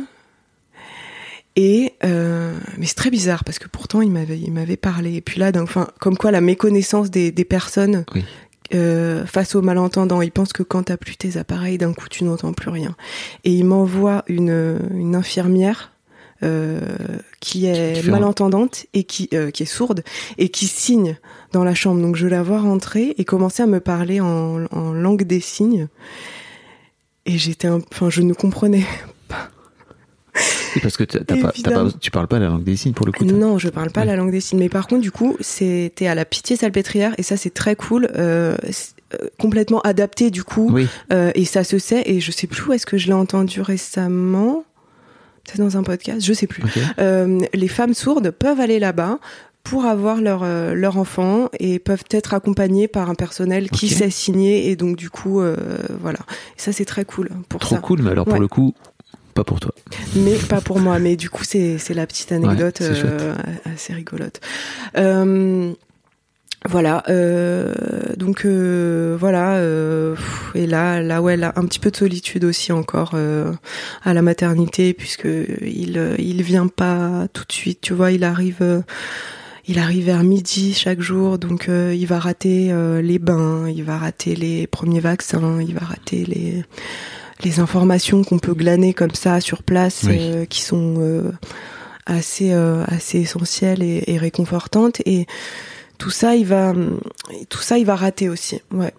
[1.55, 5.15] Et euh, mais c'est très bizarre parce que pourtant il m'avait il m'avait parlé.
[5.15, 8.23] Et puis là, enfin, comme quoi la méconnaissance des, des personnes Oui.
[8.73, 12.23] euh, face aux malentendants, ils pensent que quand t'as plus tes appareils, d'un coup tu
[12.23, 12.95] n'entends plus rien.
[13.43, 15.91] Et il m'envoie une une infirmière.
[16.41, 16.81] Euh,
[17.39, 20.03] qui est malentendante et qui euh, qui est sourde
[20.37, 21.15] et qui signe
[21.53, 22.01] dans la chambre.
[22.01, 25.87] Donc je la vois rentrer et commencer à me parler en, en langue des signes.
[27.25, 28.83] Et j'étais, enfin, je ne comprenais
[30.81, 31.89] parce que t'as- pas, t'as pas- Évidemment.
[32.01, 33.23] tu parles pas la langue des signes pour le coup.
[33.25, 34.07] Non, je parle pas Ouais.
[34.07, 34.59] la langue des signes.
[34.59, 38.09] Mais par contre, du coup, c'était à la Pitié Salpêtrière et ça, c'est très cool.
[38.15, 38.55] Euh,
[39.13, 40.69] euh, complètement adapté, du coup.
[40.71, 42.01] Oui, Euh, et ça se sait.
[42.05, 44.63] Et je sais plus où est-ce que je l'ai entendu récemment.
[45.45, 46.63] Peut-être dans un podcast, je sais plus.
[46.97, 49.19] les femmes sourdes peuvent aller là-bas
[49.63, 54.09] pour avoir leur euh, leur enfant et peuvent être accompagnées par un personnel qui sait
[54.09, 55.55] signer et donc du coup euh,
[56.01, 56.19] voilà
[56.57, 58.73] et ça c'est très cool pour Trop ça cool, mais alors pour le coup,
[59.33, 59.73] pas pour toi.
[60.15, 60.99] mais pas pour moi.
[60.99, 63.35] Mais du coup c'est la petite anecdote Ouais, euh,
[63.73, 64.39] assez rigolote.
[64.97, 65.73] Euh,
[66.69, 67.73] voilà euh,
[68.15, 69.59] donc voilà
[70.55, 73.15] et là là ouais là un petit peu de solitude aussi encore
[74.03, 75.27] à la maternité puisque
[75.61, 78.83] il il vient pas tout de suite tu vois il arrive
[79.65, 83.83] il arrive vers midi chaque jour, donc euh, il va rater euh, les bains, il
[83.83, 86.65] va rater les premiers vaccins, il va rater les
[87.43, 90.17] les informations qu'on peut glaner comme ça sur place, Oui.
[90.19, 91.31] euh, qui sont euh,
[92.05, 95.01] assez euh, assez essentielles et, et réconfortantes.
[95.05, 95.25] Et
[95.97, 96.73] tout ça, il va
[97.49, 98.61] tout ça, il va rater aussi.
[98.71, 98.93] Ouais.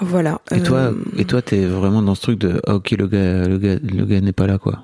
[0.00, 0.40] Voilà.
[0.54, 3.58] Et toi, et toi, t'es vraiment dans ce truc de, ah, ok, le gars, le
[3.58, 4.82] gars, le gars n'est pas là, quoi.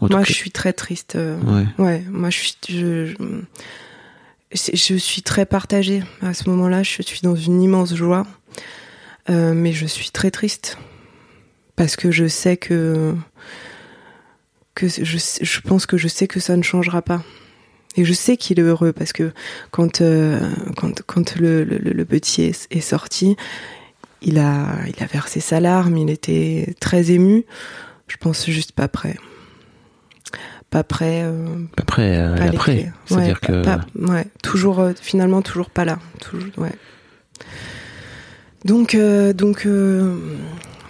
[0.00, 1.16] En moi, je suis très triste.
[1.16, 1.66] Ouais.
[1.78, 3.14] Ouais, moi je suis je,
[4.52, 6.82] je suis très partagée à ce moment-là.
[6.82, 8.26] Je suis dans une immense joie,
[9.30, 10.78] Euh, mais je suis très triste
[11.76, 13.14] parce que je sais que
[14.74, 17.22] que je, je pense que je sais que ça ne changera pas.
[17.96, 19.32] Et je sais qu'il est heureux parce que
[19.70, 20.38] quand euh,
[20.76, 23.36] quand quand le, le, le petit est, est sorti,
[24.22, 27.44] il a il a versé sa larme, il était très ému.
[28.06, 29.16] Je pense juste pas prêt.
[30.70, 31.22] Pas prêt.
[31.24, 35.84] euh, Après, euh, pas après, c'est-à-dire Ouais, que pas- ouais, toujours, euh, finalement, toujours pas
[35.86, 35.98] là.
[36.20, 36.72] Toujours, ouais.
[38.64, 40.18] Donc, euh, donc, euh,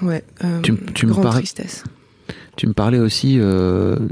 [0.03, 0.25] ouais.
[0.45, 1.85] euh, Tu- tu me parais- tristesse.
[2.57, 3.39] tu me parlais aussi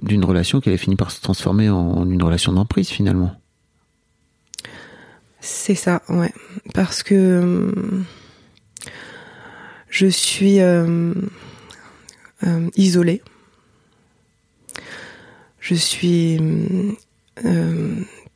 [0.02, 3.34] d'une relation qui avait fini par se transformer en une relation d'emprise finalement.
[5.40, 6.32] C'est ça, ouais.
[6.74, 7.72] Parce que
[9.88, 10.58] je suis
[12.76, 13.22] isolée.
[15.60, 16.40] Je suis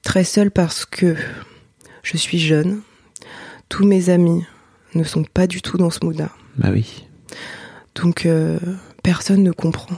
[0.03, 1.15] très seule parce que
[2.03, 2.81] je suis jeune.
[3.69, 4.45] Tous mes amis
[4.95, 6.31] ne sont pas du tout dans ce mood-là.
[6.57, 7.05] Bah oui.
[7.95, 8.59] Donc euh,
[9.03, 9.97] personne ne comprend.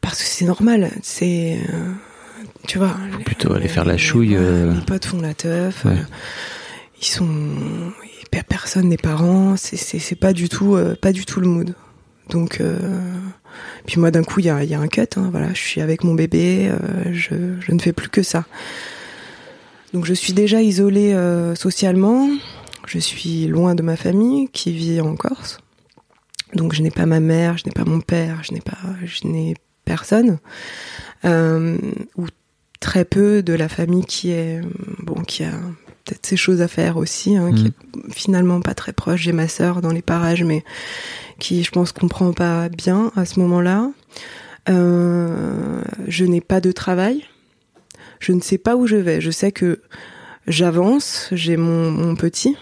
[0.00, 1.92] Parce que c'est normal, c'est euh,
[2.66, 2.96] tu vois.
[3.24, 4.74] plutôt aller les- faire la les- chouille, voilà, euh.
[4.74, 5.84] Les potes font la teuf.
[5.84, 5.96] Ouais.
[7.00, 7.26] ils sont
[8.30, 9.56] pe- personne n'est parent.
[9.56, 11.74] C'est pas du tout pas du tout le mood.
[12.30, 12.78] Donc euh,
[13.86, 15.02] puis moi d'un coup il y a y a un cut.
[15.16, 16.68] Hein, voilà, je suis avec mon bébé.
[16.70, 18.44] euh, je je ne fais plus que ça.
[19.94, 22.28] Donc je suis déjà isolée euh, socialement.
[22.86, 25.58] Je suis loin de ma famille qui vit en Corse.
[26.54, 29.26] Donc je n'ai pas ma mère, je n'ai pas mon père, je n'ai pas, je
[29.26, 29.54] n'ai
[29.84, 30.38] personne,
[31.24, 31.76] euh,
[32.16, 32.26] ou
[32.80, 34.60] très peu de la famille qui est
[35.02, 35.50] bon, qui a
[36.04, 37.66] peut-être ses choses à faire aussi, hein, qui Mm.
[38.10, 39.22] est finalement pas très proche.
[39.22, 40.62] J'ai ma sœur dans les parages, mais
[41.38, 43.90] qui, je pense, comprend pas bien à ce moment-là.
[44.68, 47.24] Euh, je n'ai pas de travail.
[48.20, 49.20] Je ne sais pas où je vais.
[49.20, 49.80] Je sais que
[50.46, 51.28] j'avance.
[51.32, 52.56] J'ai mon, mon petit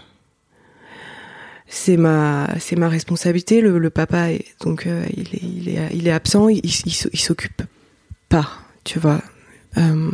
[1.75, 5.89] c'est ma c'est ma responsabilité le, le papa est donc euh, il est il est
[5.95, 6.73] il est absent il, il,
[7.13, 7.63] il s'occupe
[8.29, 8.47] pas
[8.85, 9.23] tu vois.
[9.79, 10.11] Euh,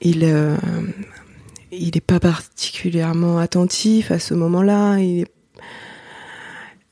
[0.00, 0.56] il euh,
[1.70, 5.26] il est pas particulièrement attentif à ce moment-là il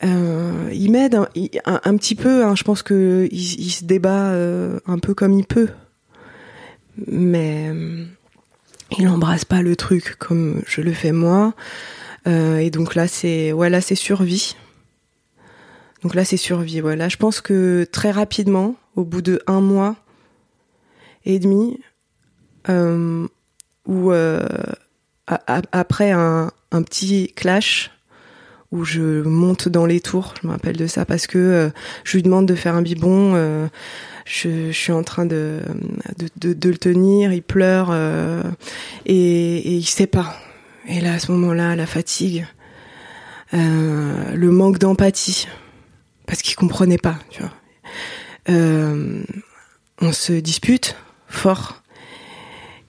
[0.04, 4.78] euh, il m'aide un, un- petit peu hein, je pense que il, se débat euh,
[4.86, 5.68] un peu comme il peut.
[7.06, 7.70] Mais
[8.98, 11.54] il embrasse pas le truc comme je le fais moi
[12.26, 14.54] et donc là, c'est c'est survie.
[16.02, 16.80] Donc là, c'est survie.
[16.80, 16.96] Ouais.
[16.96, 19.96] Là, je pense que très rapidement, au bout de un mois
[21.24, 21.80] et demi,
[22.68, 23.26] euh,
[23.86, 24.46] ou euh,
[25.26, 27.90] après un, petit clash
[28.70, 31.70] où je monte dans les tours, je me rappelle de ça parce que euh,
[32.04, 33.32] je lui demande de faire un biberon.
[33.34, 33.68] euh,
[34.26, 35.60] je, suis en train de,
[36.36, 38.42] de, le tenir, il pleure euh,
[39.06, 40.36] et, et il sait pas.
[40.88, 42.46] Et là, à ce moment-là, la fatigue,
[43.52, 45.46] euh, le manque d'empathie,
[46.26, 47.52] parce qu'il comprenait pas, tu vois.
[48.48, 49.22] euh,
[50.00, 50.96] on se dispute
[51.28, 51.82] fort.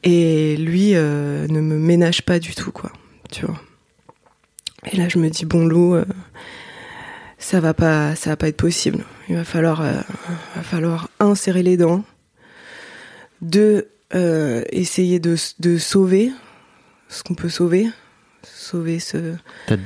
[0.04, 2.92] Et lui euh, ne me ménage pas du tout, quoi.
[3.30, 3.60] Tu vois.
[4.90, 6.06] Et là, je me dis, bon, euh,
[7.38, 9.04] ça va pas, ça va pas être possible.
[9.28, 9.84] Il va falloir,
[11.20, 12.06] un serrer les dents,
[13.42, 13.90] deux
[14.72, 15.36] essayer de
[15.78, 16.32] sauver
[17.10, 17.88] ce qu'on peut sauver,
[18.44, 19.34] sauver ce.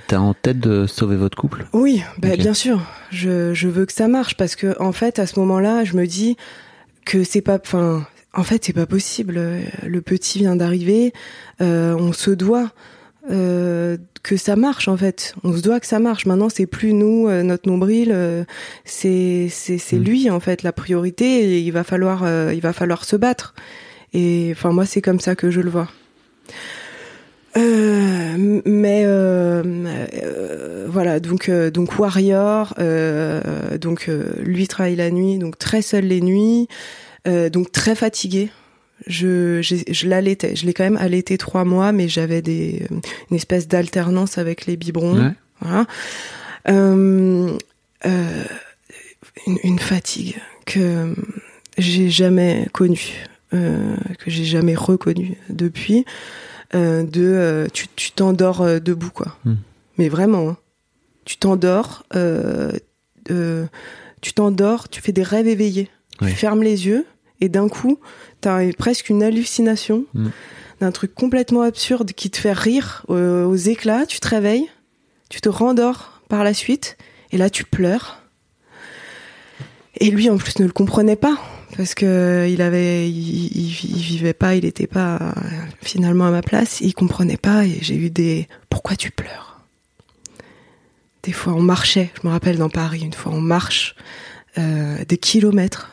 [0.07, 1.65] T'as en tête de sauver votre couple?
[1.73, 2.81] Oui, bah, bien sûr.
[3.11, 6.05] Je, je veux que ça marche parce que en fait, à ce moment-là, je me
[6.05, 6.37] dis
[7.05, 7.59] que c'est pas,
[8.33, 9.39] en fait, c'est pas possible.
[9.85, 11.13] Le petit vient d'arriver.
[11.61, 12.71] euh, on se doit
[13.31, 15.33] euh, que ça marche en fait.
[15.45, 16.25] On se doit que ça marche.
[16.25, 18.11] Maintenant, c'est plus nous, euh, notre nombril.
[18.13, 18.43] euh,
[18.85, 19.49] c'est
[19.93, 19.97] Mm.
[19.97, 21.25] lui en fait la priorité.
[21.55, 23.53] Et il va falloir il va falloir se battre.
[24.13, 25.87] Et enfin moi, c'est comme ça que je le vois.
[27.55, 29.61] Euh, mais euh,
[30.23, 35.83] euh, voilà donc euh, donc warrior euh, donc euh, lui travaille la nuit donc très
[35.83, 36.67] seul les nuits
[37.27, 38.49] euh, donc très fatigué.
[39.05, 42.87] Je j'ai- je l'allaitais je l'ai quand même allaité trois mois mais j'avais des
[43.29, 45.31] une espèce d'alternance avec les biberons Ouais.
[45.61, 45.85] voilà.
[49.47, 50.35] Une, une fatigue
[50.65, 51.13] que
[51.77, 56.05] j'ai jamais connue euh, que j'ai jamais reconnue depuis
[56.75, 59.55] euh, de euh, tu tu t'endors euh, debout quoi Hmm.
[59.97, 60.57] mais vraiment hein.
[61.25, 62.03] tu t'endors
[64.21, 67.05] tu t'endors tu fais des rêves éveillés tu fermes les yeux
[67.41, 67.99] et d'un coup
[68.41, 70.29] t'as presque une hallucination Hmm.
[70.81, 74.69] d'un truc complètement absurde qui te fait rire aux éclats tu te réveilles
[75.29, 76.97] tu te rendors par la suite
[77.31, 78.19] et là tu pleures
[79.97, 81.37] et lui en plus ne le comprenait pas
[81.77, 85.33] parce que il avait il, il- il vivait pas il était pas
[85.81, 86.81] finalement à ma place.
[86.81, 89.59] Il comprenait pas et j'ai eu des pourquoi tu pleures?
[91.23, 92.11] Des fois on marchait.
[92.21, 93.95] Je me rappelle dans Paris une fois on marche
[94.57, 95.91] euh, des kilomètres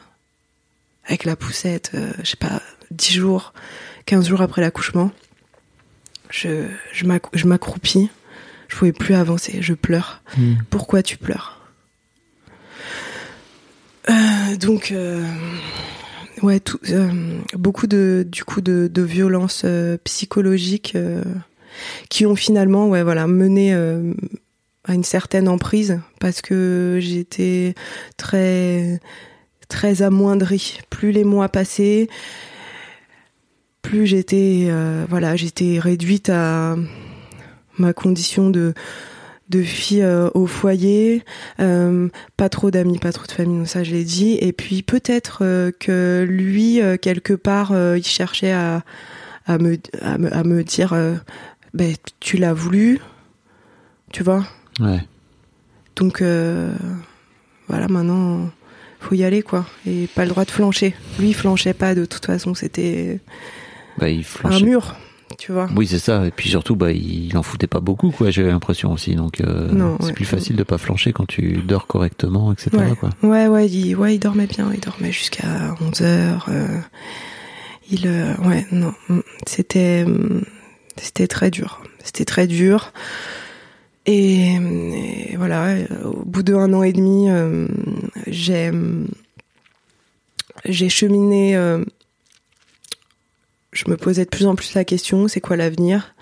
[1.07, 2.61] avec la poussette euh, je sais pas
[2.91, 3.53] 10 jours
[4.07, 5.11] 15 jours après l'accouchement.
[6.31, 8.09] Je je m'accroupis.
[8.69, 9.59] Je pouvais plus avancer.
[9.63, 10.23] Je pleure.
[10.37, 10.55] Hmm.
[10.71, 11.60] pourquoi tu pleures?
[14.09, 15.23] Euh, donc euh,
[16.43, 19.65] ouais euh, beaucoup de du coup de, violences
[20.05, 20.97] psychologiques
[22.09, 27.75] qui ont finalement ouais voilà mené à une certaine emprise parce que j'étais
[28.17, 29.01] très
[29.69, 30.79] très amoindrie.
[30.89, 32.09] Plus les mois passaient
[33.83, 34.71] plus j'étais
[35.09, 36.77] voilà j'étais réduite à
[37.79, 38.75] ma condition de
[39.51, 41.25] de fille euh, au foyer,
[41.61, 44.39] euh, pas trop d'amis, pas trop de famille, ça je l'ai dit.
[44.41, 48.83] Et puis peut-être euh, que lui, quelque part, il cherchait à,
[49.47, 50.95] à, me, à, me, à me dire,
[51.75, 53.01] ben, tu l'as voulu,
[54.13, 54.47] tu vois.
[54.79, 55.01] Ouais.
[55.97, 56.23] Donc
[57.69, 58.51] voilà, maintenant,
[59.01, 59.67] faut y aller, quoi.
[59.87, 60.95] Et pas le droit de flancher.
[61.19, 63.21] Lui, il flanchait pas, de toute façon, c'était
[63.99, 64.65] Bah, il un flanchait.
[64.65, 64.97] mur,
[65.41, 65.69] tu vois.
[65.75, 66.27] Oui, c'est ça.
[66.27, 68.31] Et puis surtout, bah, il en foutait pas beaucoup, quoi.
[68.31, 69.15] J'ai l'impression aussi.
[69.15, 70.13] Donc, euh, c'est ouais.
[70.13, 72.71] plus facile de pas flancher quand tu dors correctement, etc.
[72.75, 72.95] Ouais.
[72.95, 73.09] Quoi.
[73.23, 76.47] Ouais, ouais, il, ouais, il dormait bien, il dormait jusqu'à 11 heures.
[76.51, 76.79] euh,
[77.91, 78.93] il, euh, ouais, non,
[79.47, 80.05] c'était,
[80.97, 81.81] c'était très dur.
[82.05, 82.93] C'était très dur.
[84.05, 85.75] Et, et voilà,
[86.05, 87.29] au bout de un an et demi,
[88.27, 88.71] j'ai,
[90.67, 91.57] j'ai cheminé.
[93.73, 96.15] Je me posais de plus en plus la question, c'est quoi l'avenir?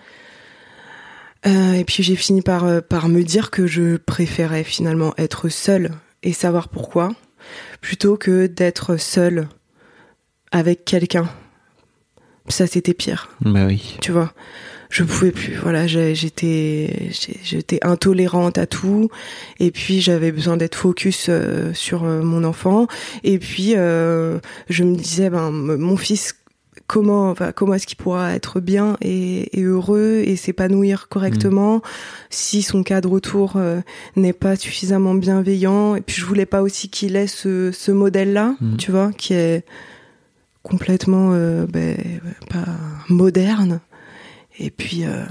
[1.46, 5.48] Euh, Et puis j'ai fini par, euh, par me dire que je préférais finalement être
[5.48, 5.92] seule
[6.22, 7.12] et savoir pourquoi,
[7.80, 9.48] plutôt que d'être seule
[10.50, 11.28] avec quelqu'un.
[12.48, 13.96] Ça, c'était pire, Bah oui.
[14.00, 14.32] tu vois?
[14.90, 15.54] Je pouvais plus.
[15.56, 17.10] Voilà, j'étais,
[17.44, 19.10] j'étais intolérante à tout.
[19.60, 22.86] Et puis j'avais besoin d'être focus euh, sur euh, mon enfant.
[23.22, 24.38] Et puis euh,
[24.70, 26.34] je me disais, ben mon fils,
[26.88, 31.82] comment, enfin, comment est-ce qu'il pourra être bien et, et heureux et s'épanouir correctement
[32.30, 33.80] si son cadre autour euh,
[34.16, 35.94] n'est pas suffisamment bienveillant.
[35.94, 38.76] Et puis je voulais pas aussi qu'il ait ce, ce modèle-là, Mhm.
[38.78, 39.64] tu vois, qui est
[40.62, 41.96] complètement euh, ben,
[42.50, 42.64] pas
[43.08, 43.80] moderne.
[44.58, 45.24] Et puis euh,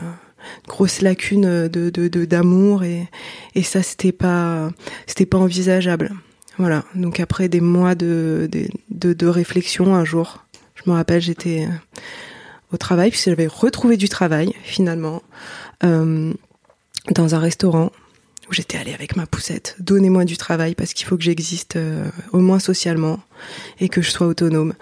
[0.68, 3.08] grosse lacune de de de- d'amour et
[3.56, 4.70] et ça c'était pas
[5.06, 6.12] c'était pas envisageable.
[6.58, 6.86] Voilà.
[6.96, 10.46] Donc après des mois de de de, de réflexion un jour,
[10.90, 12.04] me rappelle j'étais euh,
[12.72, 15.22] au travail puisque j'avais retrouvé du travail finalement
[15.84, 16.34] euh,
[17.12, 17.92] dans un restaurant
[18.50, 19.76] où j'étais allée avec ma poussette.
[19.80, 23.20] Donnez-moi du travail parce qu'il faut que j'existe euh, au moins socialement
[23.80, 24.74] et que je sois autonome.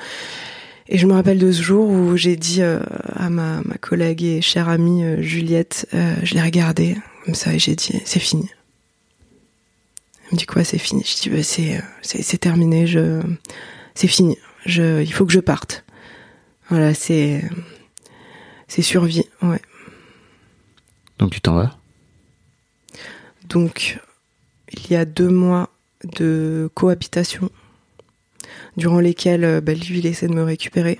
[0.88, 4.70] Et je me rappelle de ce jour où j'ai dit à ma, collègue et chère
[4.70, 8.48] amie Juliette, je l'ai regardée comme ça et j'ai dit c'est fini.
[10.30, 11.04] Il me dit quoi, c'est fini?
[11.04, 11.42] Je dis bah,
[12.04, 12.86] c'est terminé.
[12.86, 13.20] Je
[13.96, 14.38] c'est fini.
[14.68, 15.85] Je il faut que je parte.
[16.70, 17.44] Voilà, c'est
[18.68, 19.26] c'est survie.
[19.42, 19.62] Ouais.
[21.20, 21.78] Donc tu t'en vas?
[23.48, 24.00] Donc
[24.72, 25.70] il y a deux mois
[26.04, 27.50] de cohabitation
[28.78, 31.00] durant lesquels euh, bah, lui il essaie de me récupérer.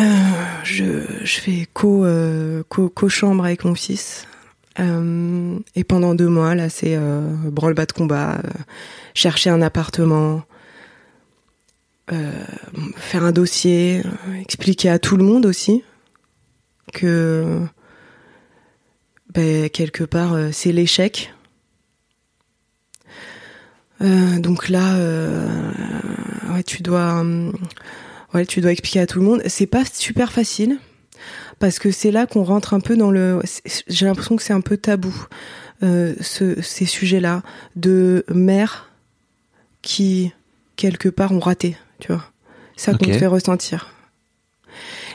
[0.00, 0.04] Euh,
[0.64, 4.26] je, je fais co, euh, co, co-chambre avec mon fils.
[4.80, 8.40] Euh, et pendant deux mois, là, c'est branle-bas de combat,
[9.14, 10.42] chercher un appartement,
[12.08, 15.82] faire un dossier, euh, expliquer à tout le monde aussi
[16.92, 17.60] que
[19.32, 21.32] ben, quelque part, euh, c'est l'échec.
[24.02, 25.72] Euh, donc là, euh,
[26.66, 27.24] tu dois,
[28.48, 29.42] tu dois expliquer à tout le monde.
[29.46, 30.78] C'est pas super facile
[31.58, 33.40] parce que c'est là qu'on rentre un peu dans le.
[33.88, 35.14] J'ai l'impression que c'est un peu tabou
[35.82, 37.42] euh, ce, ces sujets-là
[37.76, 38.90] de mères
[39.82, 40.32] qui
[40.76, 42.24] quelque part ont raté, tu vois.
[42.76, 43.92] Ça qu'on te fait ressentir.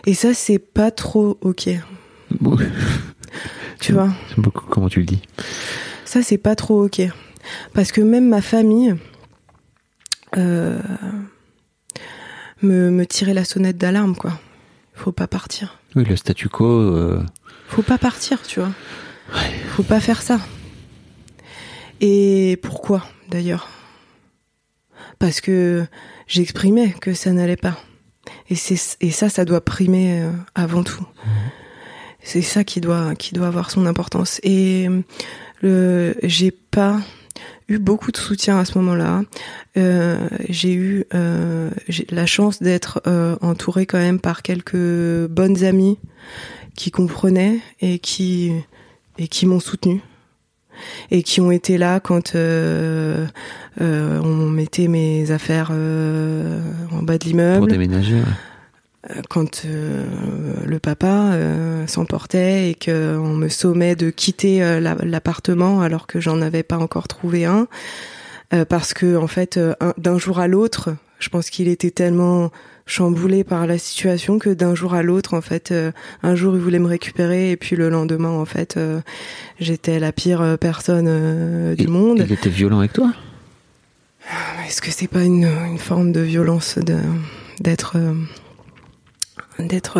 [0.05, 1.69] Et ça, c'est pas trop ok,
[2.39, 2.57] Bon,
[3.81, 4.09] tu vois.
[4.29, 5.21] J'aime beaucoup comment tu le dis.
[6.05, 7.01] Ça, c'est pas trop ok.
[7.73, 8.95] Parce que même ma famille
[10.37, 10.79] euh,
[12.61, 14.39] me, me tirait la sonnette d'alarme, quoi.
[14.93, 15.79] Faut pas partir.
[15.95, 16.65] Oui, le statu quo.
[16.65, 17.23] euh,
[17.67, 18.71] Faut pas partir, tu vois.
[19.69, 20.39] Faut pas faire ça.
[22.01, 23.69] Et pourquoi, d'ailleurs?
[25.19, 25.85] Parce que
[26.29, 27.77] j'exprimais que ça n'allait pas.
[28.49, 28.55] Et,
[29.01, 31.05] et ça, ça doit primer euh, avant tout.
[32.21, 34.39] C'est ça qui doit, qui doit avoir son importance.
[34.43, 34.87] Et
[35.61, 36.99] le, j'ai pas
[37.67, 39.23] eu beaucoup de soutien à ce moment-là.
[39.77, 41.69] Euh, j'ai eu euh,
[42.09, 45.97] la chance d'être euh, entourée quand même par quelques bonnes amies
[46.75, 48.51] qui comprenaient et qui
[49.17, 50.01] et qui m'ont soutenue
[51.11, 53.25] et qui ont été là quand euh,
[53.81, 56.59] euh, on mettait mes affaires euh,
[56.91, 58.15] en bas de pour l'immeuble déménager.
[58.15, 58.21] ouais.
[59.11, 61.31] euh, quand le papa
[61.87, 67.07] s'emportait et qu'on me sommait de quitter la- l'appartement alors que j'en avais pas encore
[67.07, 67.67] trouvé un,
[68.67, 72.51] parce que en fait, un- d'un jour à l'autre, je pense qu'il était tellement
[72.89, 75.91] chamboulé par la situation que d'un jour à l'autre, en fait, euh,
[76.23, 78.99] un jour il voulait me récupérer et puis le lendemain, en fait, euh,
[79.59, 82.23] j'étais la pire euh, personne euh, du Il- monde.
[82.25, 83.13] Il était violent avec toi?
[84.67, 86.77] Est-ce que c'est pas une, une forme de violence
[87.59, 87.95] d'être
[89.59, 89.97] d'être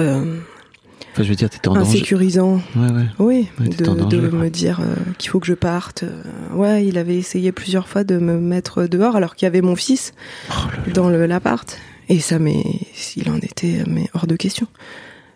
[1.12, 1.90] Enfin, je veux dire, t'étais en danger.
[1.98, 2.62] insécurisant?
[2.76, 3.06] Ouais, ouais.
[3.18, 4.80] Oui, Ouais, de, en danger, de me dire
[5.18, 6.04] qu'il faut que je parte.
[6.54, 9.76] Ouais, il avait essayé plusieurs fois de me mettre dehors alors qu'il y avait mon
[9.76, 10.14] fils
[10.52, 10.54] Oh
[10.94, 11.78] dans l'appart.
[12.10, 12.64] Et ça, mais
[13.16, 14.68] il en était mais hors de question.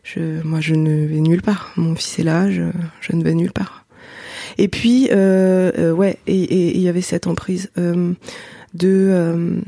[0.04, 1.72] Je, moi, je ne vais nulle part.
[1.78, 2.64] Mon fils est là, je,
[3.00, 3.86] je ne vais nulle part.
[4.58, 8.14] Et puis, euh, euh, ouais, et il y avait cette emprise euh,
[8.74, 9.62] de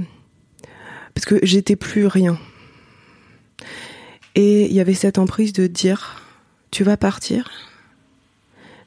[1.13, 2.37] parce que j'étais plus rien.
[4.33, 6.21] Et il y avait cette emprise de dire,
[6.71, 7.49] tu vas partir,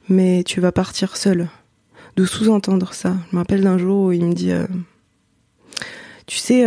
[0.09, 1.47] mais tu vas partir seul.
[2.15, 3.15] De sous-entendre ça.
[3.29, 4.51] Je me rappelle d'un jour où il me dit,
[6.27, 6.65] tu sais,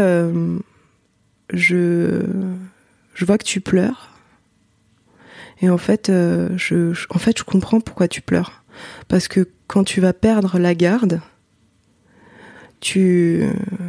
[1.53, 2.23] je,
[3.15, 4.11] je vois que tu pleures.
[5.61, 8.65] Et en fait, euh, je, je- en fait, je comprends pourquoi tu pleures.
[9.09, 11.21] Parce que quand tu vas perdre la garde,
[12.81, 13.45] tu,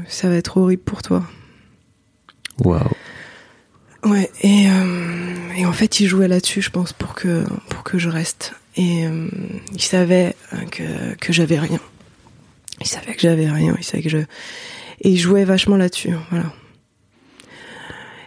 [0.08, 1.24] ça va être horrible pour toi.
[2.60, 2.88] Waouh.
[4.04, 7.98] Ouais, et, euh, et en fait, il jouait là-dessus, je pense, pour que, pour que
[7.98, 8.54] je reste.
[8.76, 9.28] Et euh,
[9.72, 10.36] il savait
[10.72, 11.80] que, que j'avais rien.
[12.82, 14.18] Il savait que j'avais rien, il savait que je.
[14.18, 16.54] Et il jouait vachement là-dessus, voilà.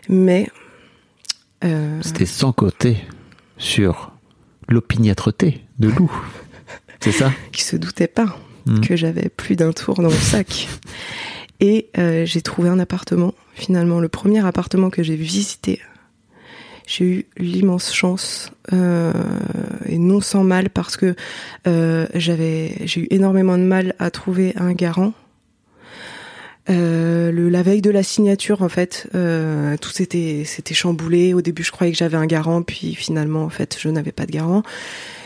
[0.08, 0.48] Mais.
[1.64, 2.96] euh, C'était sans côté
[3.58, 4.12] sur
[4.68, 6.10] l'opiniâtreté de Lou.
[7.00, 7.32] C'est ça?
[7.52, 8.36] Qui se doutait pas
[8.68, 8.80] Mm.
[8.80, 10.66] que j'avais plus d'un tour dans le sac.
[11.60, 13.32] Et euh, j'ai trouvé un appartement.
[13.54, 15.80] Finalement, le premier appartement que j'ai visité,
[16.84, 19.12] j'ai eu l'immense chance euh,
[19.86, 21.14] et non sans mal parce que
[21.68, 25.12] euh, j'avais, j'ai eu énormément de mal à trouver un garant.
[26.68, 31.34] Euh, le, la veille de la signature, en fait, euh, tout s'était, s'était chamboulé.
[31.34, 34.26] Au début, je croyais que j'avais un garant, puis finalement, en fait, je n'avais pas
[34.26, 34.62] de garant.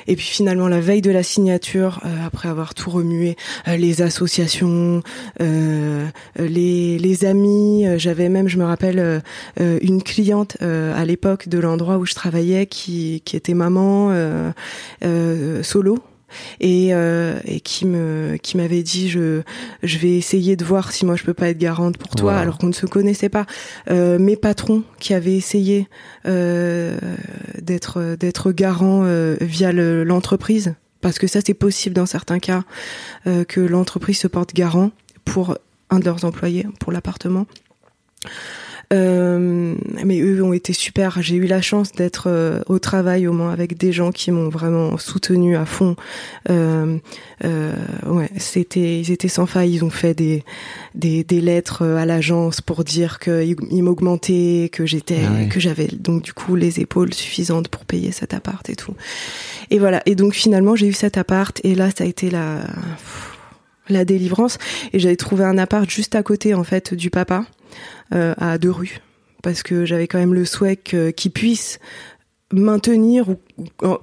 [0.07, 3.37] Et puis finalement, la veille de la signature, euh, après avoir tout remué,
[3.69, 5.03] euh, les associations,
[5.41, 9.23] euh, les, les amis, j'avais même, je me rappelle,
[9.59, 14.13] une cliente à l'époque de l'endroit où je travaillais qui, qui était maman
[15.63, 15.99] solo.
[16.61, 19.43] Et, euh, et qui me qui m'avait dit je
[19.83, 22.39] je vais essayer de voir si moi je peux pas être garante pour toi Wow.
[22.39, 23.47] alors qu'on ne se connaissait pas
[23.91, 25.89] euh, mes patrons qui avaient essayé
[26.27, 26.97] euh,
[27.61, 29.05] d'être d'être garant
[29.41, 32.63] via le- l'entreprise parce que ça c'est possible dans certains cas
[33.25, 34.91] que l'entreprise se porte garant
[35.25, 35.57] pour
[35.91, 37.47] un de leurs employés pour l'appartement.
[40.05, 41.23] Mais eux ont été super.
[41.23, 44.49] J'ai eu la chance d'être euh, au travail au moins avec des gens qui m'ont
[44.49, 45.97] vraiment soutenu à fond.
[46.49, 46.99] Euh,
[47.45, 47.75] euh
[48.07, 49.75] ouais, c'était, ils étaient sans faille.
[49.75, 50.45] Ils ont fait des
[50.95, 55.49] des, des lettres à l'agence pour dire qu'ils ils m'augmentaient, que j'étais, Ah ouais.
[55.49, 58.95] que j'avais donc du coup les épaules suffisantes pour payer cet appart et tout.
[59.71, 60.03] Et voilà.
[60.07, 62.65] Et donc finalement j'ai eu cet appart et là ça a été la
[63.91, 64.59] la délivrance
[64.93, 67.45] et j'avais trouvé un appart juste à côté en fait du papa
[68.15, 69.01] euh, à deux rues
[69.43, 71.79] parce que j'avais quand même le souhait que- qu'il puisse
[72.53, 73.37] maintenir ou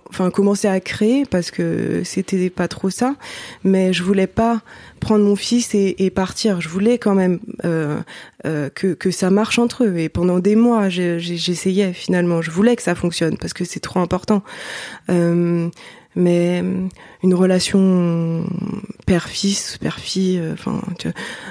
[0.09, 3.15] enfin commencer à créer parce que c'était pas trop ça.
[3.63, 4.61] Mais je voulais pas
[4.99, 6.61] prendre mon fils et, partir.
[6.61, 7.99] Je voulais quand même euh,
[8.45, 9.97] euh, que, ça marche entre eux.
[9.97, 12.41] Et pendant des mois j'essayais finalement.
[12.41, 14.43] Je voulais que ça fonctionne parce que c'est trop important.
[15.09, 15.69] Euh,
[16.15, 16.63] mais
[17.21, 18.43] une relation
[19.05, 20.81] père-fils, père-fille, enfin,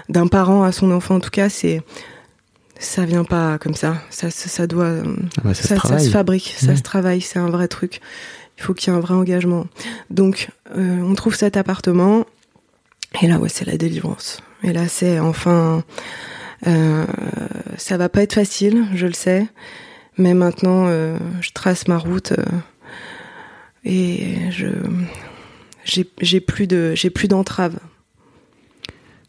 [0.09, 1.82] d'un parent à son enfant, en tout cas, c'est
[2.78, 4.02] ça vient pas comme ça.
[4.10, 7.38] Ça, ça, ça doit, euh, Ah bah, ça, se ça, fabrique, ça se travaille, c'est
[7.38, 8.00] un vrai truc.
[8.58, 9.66] Il faut qu'il y ait un vrai engagement.
[10.10, 12.26] Donc, euh, on trouve cet appartement,
[13.22, 14.40] et là, ouais, c'est la délivrance.
[14.62, 15.84] Et là, c'est enfin,
[16.66, 17.06] euh,
[17.76, 19.46] ça va pas être facile, je le sais,
[20.18, 22.32] mais maintenant, euh, je trace ma route
[23.84, 24.68] et je,
[25.84, 27.78] j'ai, j'ai plus de, j'ai plus d'entraves.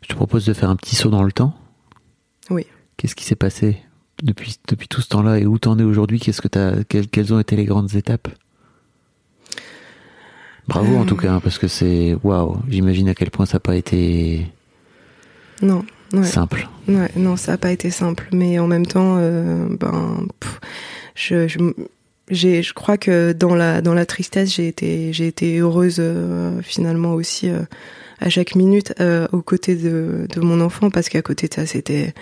[0.01, 1.53] Je te propose de faire un petit saut dans le temps.
[2.49, 2.65] Oui.
[2.97, 3.77] Qu'est-ce qui s'est passé
[4.23, 6.19] depuis, depuis tout ce temps-là et où t'en es aujourd'hui?
[6.19, 8.27] Qu'est-ce que t'as, quelles, quelles ont été les grandes étapes?
[10.67, 11.05] Bravo en Euh.
[11.05, 12.57] tout cas, hein, parce que c'est waouh.
[12.67, 14.45] J'imagine à quel point ça n'a pas été
[15.61, 16.23] Non, ouais.
[16.23, 16.67] simple.
[16.87, 20.59] Ouais, non, ça n'a pas été simple, mais en même temps, euh, ben, pff,
[21.15, 21.47] je,
[22.29, 27.13] je, crois que dans la dans la tristesse, j'ai été j'ai été heureuse euh, finalement
[27.13, 27.61] aussi euh,
[28.19, 31.65] à chaque minute euh, aux côtés de de mon enfant parce qu'à côté de ça,
[31.65, 32.13] c'était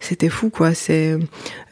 [0.00, 0.74] c'était fou quoi.
[0.74, 1.18] C'est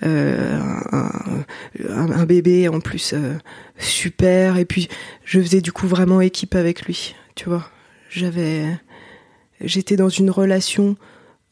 [0.02, 0.58] euh,
[0.92, 3.34] un, un, bébé en plus euh,
[3.78, 4.88] super et puis
[5.24, 7.68] je faisais du coup vraiment équipe avec lui, tu vois.
[8.10, 8.64] J'avais
[9.60, 10.96] j'étais dans une relation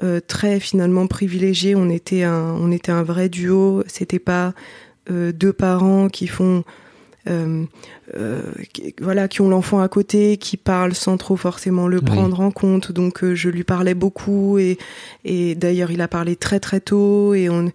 [0.03, 1.75] euh, très finalement privilégié.
[1.75, 3.83] On était un, on était un vrai duo.
[3.89, 4.55] C'était pas
[5.11, 6.63] euh, deux parents qui font,
[7.29, 7.65] euh,
[8.17, 12.05] euh, qui, voilà, qui ont l'enfant à côté, qui parlent sans trop forcément le Oui.
[12.05, 12.93] prendre en compte.
[12.93, 14.79] Donc euh, je lui parlais beaucoup et
[15.25, 17.71] et d'ailleurs il a parlé très très tôt et on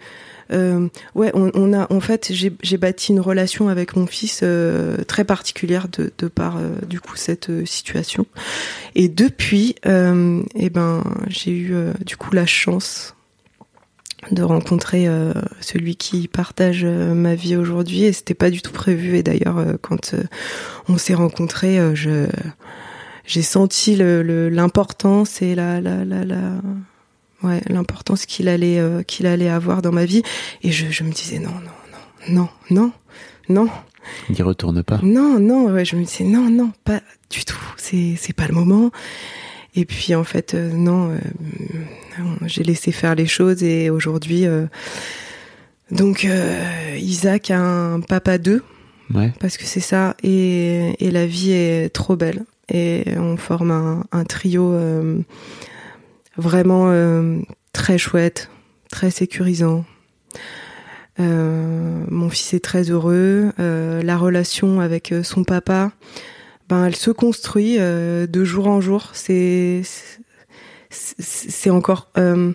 [0.51, 4.97] euh, ouais, on, on a en fait j'ai bâti une relation avec mon fils euh,
[5.07, 8.25] très particulière de, de par euh, du coup cette situation.
[8.95, 13.15] Et depuis, euh, eh ben j'ai eu euh, du coup la chance
[14.31, 18.71] de rencontrer euh, celui qui partage euh, ma vie aujourd'hui et c'était pas du tout
[18.71, 20.23] prévu et d'ailleurs euh, quand euh,
[20.89, 22.27] on s'est rencontrés euh, je
[23.25, 26.37] j'ai senti le- le- l'importance et la la la, la
[27.43, 30.23] ouais l'importance qu'il allait euh, qu'il allait avoir dans ma vie
[30.61, 32.91] et je, je me disais non non non non
[33.49, 33.69] non non
[34.29, 34.99] N'y retourne pas.
[35.01, 36.99] non, non, ouais, je me disais non, non, pas
[37.29, 37.55] du tout.
[37.77, 38.91] C'est c'est pas le moment.
[39.75, 41.17] Et puis en fait, euh, non, euh,
[42.45, 44.65] j'ai laissé faire les choses et aujourd'hui, euh,
[45.91, 46.27] donc
[46.97, 48.63] Isaac a un papa 2
[49.13, 49.31] Ouais.
[49.39, 54.05] parce que c'est ça et, et la vie est trop belle et on forme un,
[54.11, 54.75] un trio
[56.37, 56.91] vraiment
[57.73, 58.49] très chouette,
[58.89, 59.85] très sécurisant.
[61.19, 63.51] Mon fils est très heureux.
[63.57, 65.91] La relation avec son papa,
[66.69, 69.09] ben elle se construit euh, de jour en jour.
[69.13, 69.81] C'est
[70.93, 72.53] c'est encore, euh,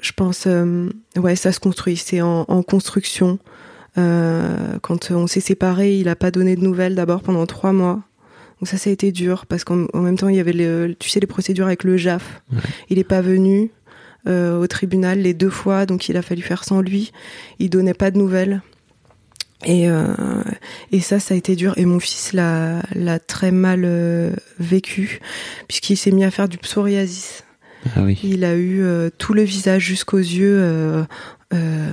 [0.00, 1.96] je pense, euh, ouais, ça se construit.
[1.96, 3.38] C'est en, en construction.
[3.98, 8.02] Euh, quand on s'est séparés, il a pas donné de nouvelles d'abord pendant trois mois.
[8.60, 10.94] Donc ça, ça a été dur parce qu'en en même temps, il y avait, le,
[10.98, 12.42] tu sais, les procédures avec le JAF.
[12.52, 12.58] Ouais.
[12.88, 13.70] Il est pas venu
[14.24, 17.10] au tribunal les deux fois, donc il a fallu faire sans lui.
[17.58, 18.62] Il donnait pas de nouvelles.
[19.64, 20.04] Et, euh,
[20.90, 21.74] et ça, ça a été dur.
[21.76, 25.20] Et mon fils l'a, l'a très mal euh, vécu,
[25.68, 27.44] puisqu'il s'est mis à faire du psoriasis.
[27.96, 28.18] Ah oui.
[28.22, 31.02] Il a eu euh, tout le visage jusqu'aux yeux euh,
[31.52, 31.92] euh,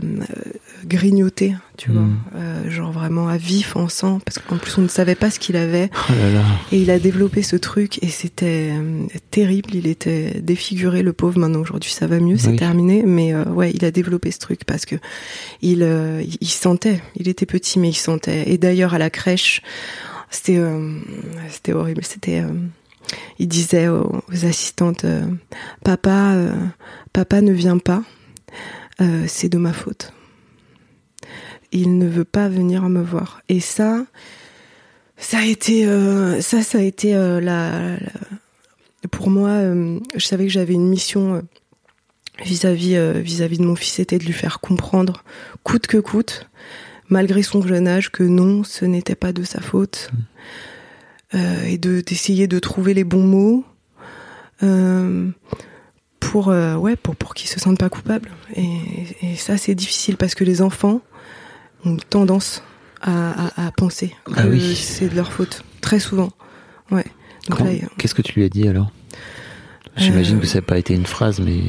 [0.86, 2.04] grignoté, tu vois,
[2.36, 5.40] Euh, genre vraiment à vif, en sang, parce qu'en plus on ne savait pas ce
[5.40, 5.90] qu'il avait.
[5.94, 6.46] Oh là là.
[6.72, 9.74] Et il a développé ce truc et c'était euh, terrible.
[9.74, 11.40] Il était défiguré, le pauvre.
[11.40, 13.04] Maintenant aujourd'hui ça va mieux, c'est terminé.
[13.06, 14.96] Mais euh, ouais, il a développé ce truc parce que
[15.62, 15.80] il,
[16.42, 17.02] sentait.
[17.16, 18.50] Il était petit mais il sentait.
[18.52, 19.62] Et d'ailleurs à la crèche,
[20.30, 20.62] c'était
[21.50, 22.04] c'était horrible.
[22.04, 22.44] C'était
[23.40, 25.06] il disait aux, aux assistantes
[25.84, 26.36] papa
[27.12, 28.04] papa ne vient pas
[29.02, 30.12] euh, c'est de ma faute
[31.72, 34.06] il ne veut pas venir me voir et ça
[35.18, 40.26] Ça a été, euh, ça, ça a été euh, la, la- Pour moi, euh, je
[40.26, 41.44] savais que j'avais une mission
[42.44, 45.24] vis-à-vis vis-à-vis de mon fils, c'était de lui faire comprendre,
[45.64, 46.48] coûte que coûte,
[47.10, 50.10] malgré son jeune âge, que non, ce n'était pas de sa faute,
[51.36, 53.64] Euh, et de d'essayer de trouver les bons mots
[56.20, 58.32] pour ouais pour pour qu'ils se sentent pas coupables.
[58.56, 58.66] Et,
[59.22, 61.02] et ça, c'est difficile parce que les enfants
[61.86, 62.64] ont tendance
[63.02, 64.76] à, à, à penser que Ah oui.
[64.76, 66.32] c'est de leur faute très souvent.
[66.92, 67.06] Ouais.
[67.98, 68.92] Qu'est-ce que tu lui as dit alors?
[69.96, 71.62] J'imagine Euh, que ça n'a pas été une phrase, mais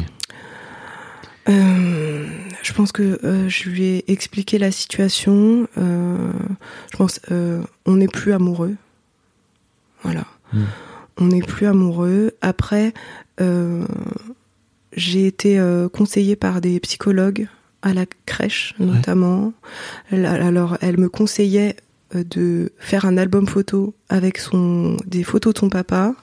[1.49, 2.27] Euh,
[2.63, 5.67] je pense que euh, je lui ai expliqué la situation.
[5.77, 8.77] Je pense on n'est plus amoureux.
[10.03, 10.25] Voilà.
[10.53, 10.63] Mm.
[11.19, 12.33] On n'est plus amoureux.
[12.41, 12.93] Après,
[14.97, 15.61] j'ai été
[15.93, 17.49] conseillée par des psychologues
[17.83, 19.53] à la crèche, notamment.
[20.13, 21.77] Alors, elle me conseillait
[22.15, 26.15] euh, de faire un album photo avec son des photos de son papa,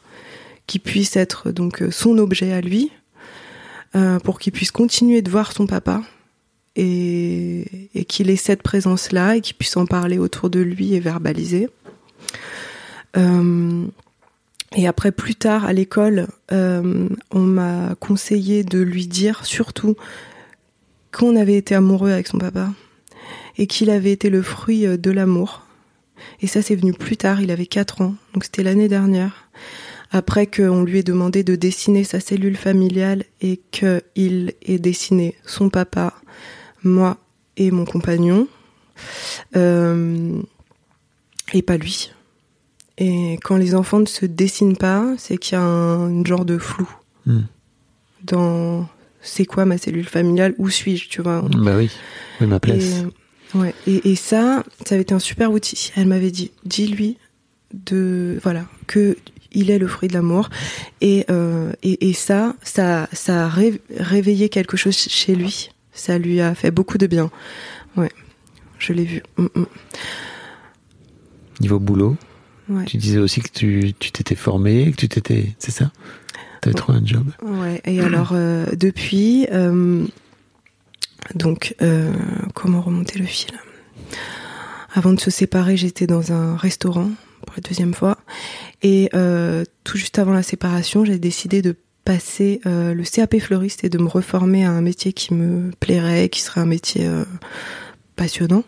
[0.67, 2.91] qui puisse être donc euh, son objet à lui
[3.95, 6.03] euh, pour qu'il puisse continuer de voir son papa
[6.75, 10.99] et, et qu'il ait cette présence-là et qu'il puisse en parler autour de lui et
[10.99, 11.69] verbaliser.
[13.15, 13.85] Euh,
[14.75, 19.95] et après, plus tard, à l'école, euh, on m'a conseillé de lui dire surtout
[21.17, 22.69] qu'on avait été amoureux avec son papa
[23.57, 25.63] et qu'il avait été le fruit euh, de l'amour.
[26.41, 29.49] Et ça, c'est venu plus tard, il avait 4 ans, donc c'était l'année dernière
[30.11, 35.69] après qu'on lui ait demandé de dessiner sa cellule familiale et qu'il ait dessiné son
[35.69, 36.13] papa,
[36.83, 37.17] moi
[37.57, 38.47] et mon compagnon,
[39.57, 40.41] euh,
[41.53, 42.13] et pas lui.
[42.97, 46.45] Et quand les enfants ne se dessinent pas, c'est qu'il y a un, une genre
[46.45, 46.87] de flou
[47.27, 47.41] Hmm.
[48.23, 48.87] dans
[49.27, 51.41] c'est quoi ma cellule familiale, où suis-je, tu vois.
[51.41, 51.89] bah oui,
[52.41, 53.03] oui ma place.
[53.53, 55.91] Et, ouais, et, et ça, ça avait été un super outil.
[55.95, 57.17] Elle m'avait dit, dis-lui
[57.73, 59.17] de, voilà, que
[59.53, 60.49] il est le fruit de l'amour.
[61.01, 65.69] Et, euh, et, et ça, ça, ça a ré- réveillé quelque chose chez lui.
[65.93, 67.31] Ça lui a fait beaucoup de bien.
[67.95, 68.11] Ouais,
[68.77, 69.23] je l'ai vu.
[69.37, 69.65] Mm, mm.
[71.61, 72.17] Niveau boulot,
[72.69, 72.83] Ouais.
[72.85, 75.91] tu disais aussi que tu tu t'étais formé, que tu t'étais, c'est ça?
[76.89, 77.27] Un job.
[77.43, 80.05] Ouais, et alors euh, depuis, euh,
[81.35, 82.11] donc euh,
[82.53, 83.51] comment remonter le fil?
[84.93, 87.09] Avant de se séparer, j'étais dans un restaurant
[87.45, 88.17] pour la deuxième fois,
[88.81, 89.09] et
[89.83, 94.07] tout juste avant la séparation, j'ai décidé de passer le CAP fleuriste et de me
[94.07, 97.07] reformer à un métier qui me plairait, qui serait un métier
[98.15, 98.63] passionnant.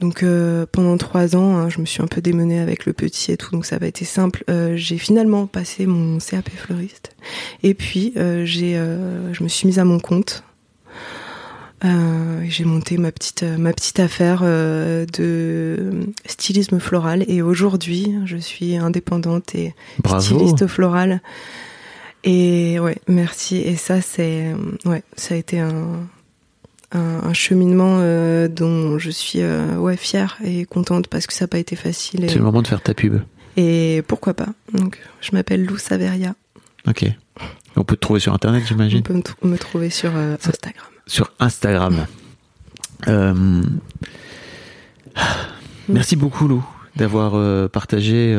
[0.00, 3.32] Donc euh, pendant trois ans, hein, je me suis un peu démenée avec le petit
[3.32, 4.44] et tout, donc ça va été simple.
[4.50, 7.16] Euh, j'ai finalement passé mon CAP fleuriste.
[7.62, 10.44] Et puis euh, j'ai, euh, je me suis mise à mon compte.
[11.84, 18.38] Euh, j'ai monté ma petite ma petite affaire euh, de stylisme floral et aujourd'hui je
[18.38, 20.22] suis indépendante et Bravo.
[20.22, 21.20] styliste floral
[22.24, 24.54] et ouais merci et ça c'est
[24.86, 26.08] ouais ça a été un
[26.92, 31.44] un, un cheminement euh, dont je suis euh, ouais fière et contente parce que ça
[31.44, 33.20] n'a pas été facile et, C'est le moment de faire ta pub.
[33.56, 36.34] et pourquoi pas donc je m'appelle Lou Saveria
[36.86, 37.04] Ok.
[37.76, 39.02] On peut te trouver sur internet, on j'imagine.
[39.02, 42.06] peut me, tr- me trouver sur euh, Instagram Sur Instagram.
[45.88, 46.64] Merci beaucoup, Lou,
[46.96, 48.36] d'avoir partagé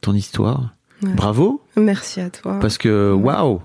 [0.00, 0.70] ton histoire.
[1.02, 1.12] Ouais.
[1.14, 3.62] Bravo, merci à toi parce que waouh,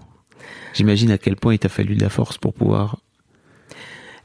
[0.73, 2.99] j'imagine à quel point il t'a fallu de la force pour pouvoir.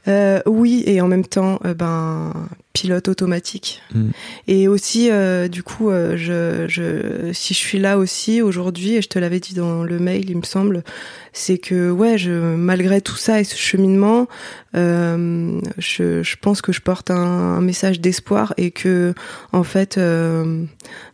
[0.07, 2.33] Euh, oui, et en même temps, euh, ben
[2.73, 3.81] pilote automatique.
[3.93, 4.09] Mm.
[4.47, 9.09] Et aussi, euh, du coup, je, je, si je suis là aussi aujourd'hui, et je
[9.09, 10.83] te l'avais dit dans le mail, il me semble,
[11.33, 14.27] c'est que ouais, je, malgré tout ça et ce cheminement,
[14.73, 19.13] je, je pense que je porte un, un message d'espoir et que
[19.51, 19.99] en fait,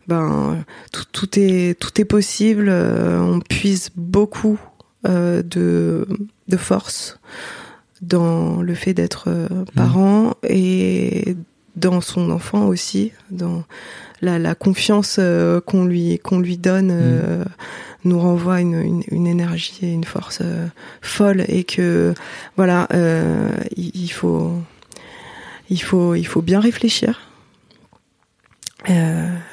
[0.06, 2.70] ben tout, tout est tout est possible.
[2.70, 4.60] on puise beaucoup
[5.04, 6.06] de
[6.48, 7.18] de force
[8.02, 11.36] dans le fait d'être euh, parent et
[11.78, 13.64] dans son enfant aussi, dans
[14.20, 17.44] la, la confiance euh, qu'on lui qu'on lui donne euh,
[18.04, 20.66] nous renvoie une, une, une énergie et une force euh,
[21.00, 22.14] folle et que
[22.56, 22.88] voilà
[23.76, 24.54] il, il faut
[25.70, 27.20] il faut il faut bien réfléchir.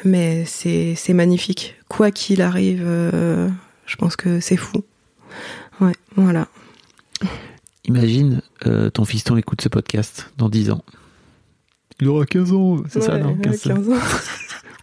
[0.06, 1.76] Mais c'est c'est magnifique.
[1.90, 2.86] Quoi qu'il arrive
[3.86, 4.84] je pense que c'est fou.
[5.82, 6.48] Ouais voilà
[7.88, 10.84] Imagine euh, ton fiston écoute ce podcast dans 10 ans.
[12.02, 13.76] Il aura 15 ans, c'est ça, non ouais, 15 ans.
[13.76, 13.94] 15 ans.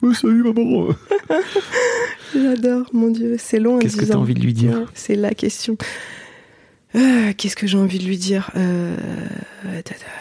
[0.02, 0.88] Ouais, salut maman.
[2.34, 3.76] J'adore, mon Dieu, c'est long.
[3.76, 4.20] à Qu'est-ce que 10 t'as ans.
[4.20, 5.76] envie de lui dire Ouais, C'est la question.
[6.94, 8.96] Euh, Qu'est-ce que j'ai envie de lui dire euh,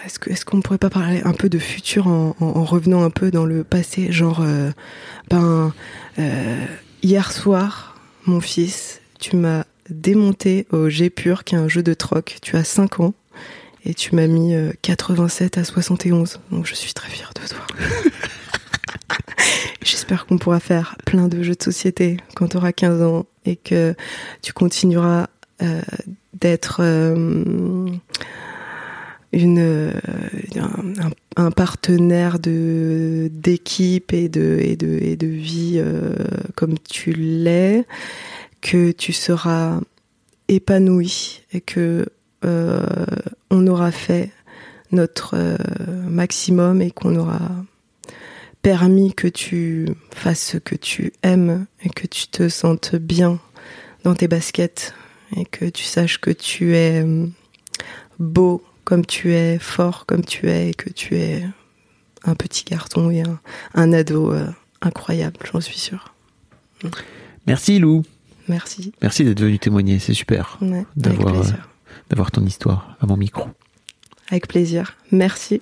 [0.06, 3.30] Est-ce qu'on pourrait pas parler un peu de futur en, en- en revenant un peu
[3.32, 4.72] dans le passé Genre, euh,
[5.30, 5.74] ben,
[6.20, 6.66] euh,
[7.04, 7.96] hier soir,
[8.26, 12.38] mon fils, tu m'as démonté au G Pur, qui est un jeu de troc.
[12.42, 13.14] Tu as 5 ans
[13.86, 16.40] et tu m'as mis euh, 87 à 71.
[16.52, 17.66] Donc je suis très fière de toi.
[19.84, 23.56] J'espère qu'on pourra faire plein de jeux de société quand tu auras 15 ans et
[23.56, 23.96] que
[24.42, 25.28] tu continueras
[25.62, 25.82] euh,
[26.34, 27.88] d'être euh,
[29.34, 29.92] euh,
[31.38, 36.14] un, partenaire d'équipe et de et de vie euh,
[36.56, 37.86] comme tu l'es
[38.62, 39.80] que tu seras
[40.48, 42.08] épanoui et que
[42.46, 42.86] euh,
[43.50, 44.32] on aura fait
[44.92, 45.58] notre euh,
[46.08, 47.40] maximum et qu'on aura
[48.62, 53.40] permis que tu fasses ce que tu aimes et que tu te sentes bien
[54.04, 54.94] dans tes baskets
[55.36, 57.28] et que tu saches que tu es euh,
[58.20, 61.44] beau comme tu es, fort comme tu es et que tu es
[62.24, 63.24] un petit garçon et
[63.74, 64.34] un, ado
[64.82, 66.14] incroyable, j'en suis sûre.
[67.48, 68.04] Merci Lou.
[68.52, 68.92] Merci.
[69.02, 71.70] Merci d'être venu témoigner, c'est super Ouais, avec D'avoir, plaisir.
[72.10, 73.48] d'avoir ton histoire à mon micro.
[74.30, 74.98] Avec plaisir.
[75.12, 75.62] Merci.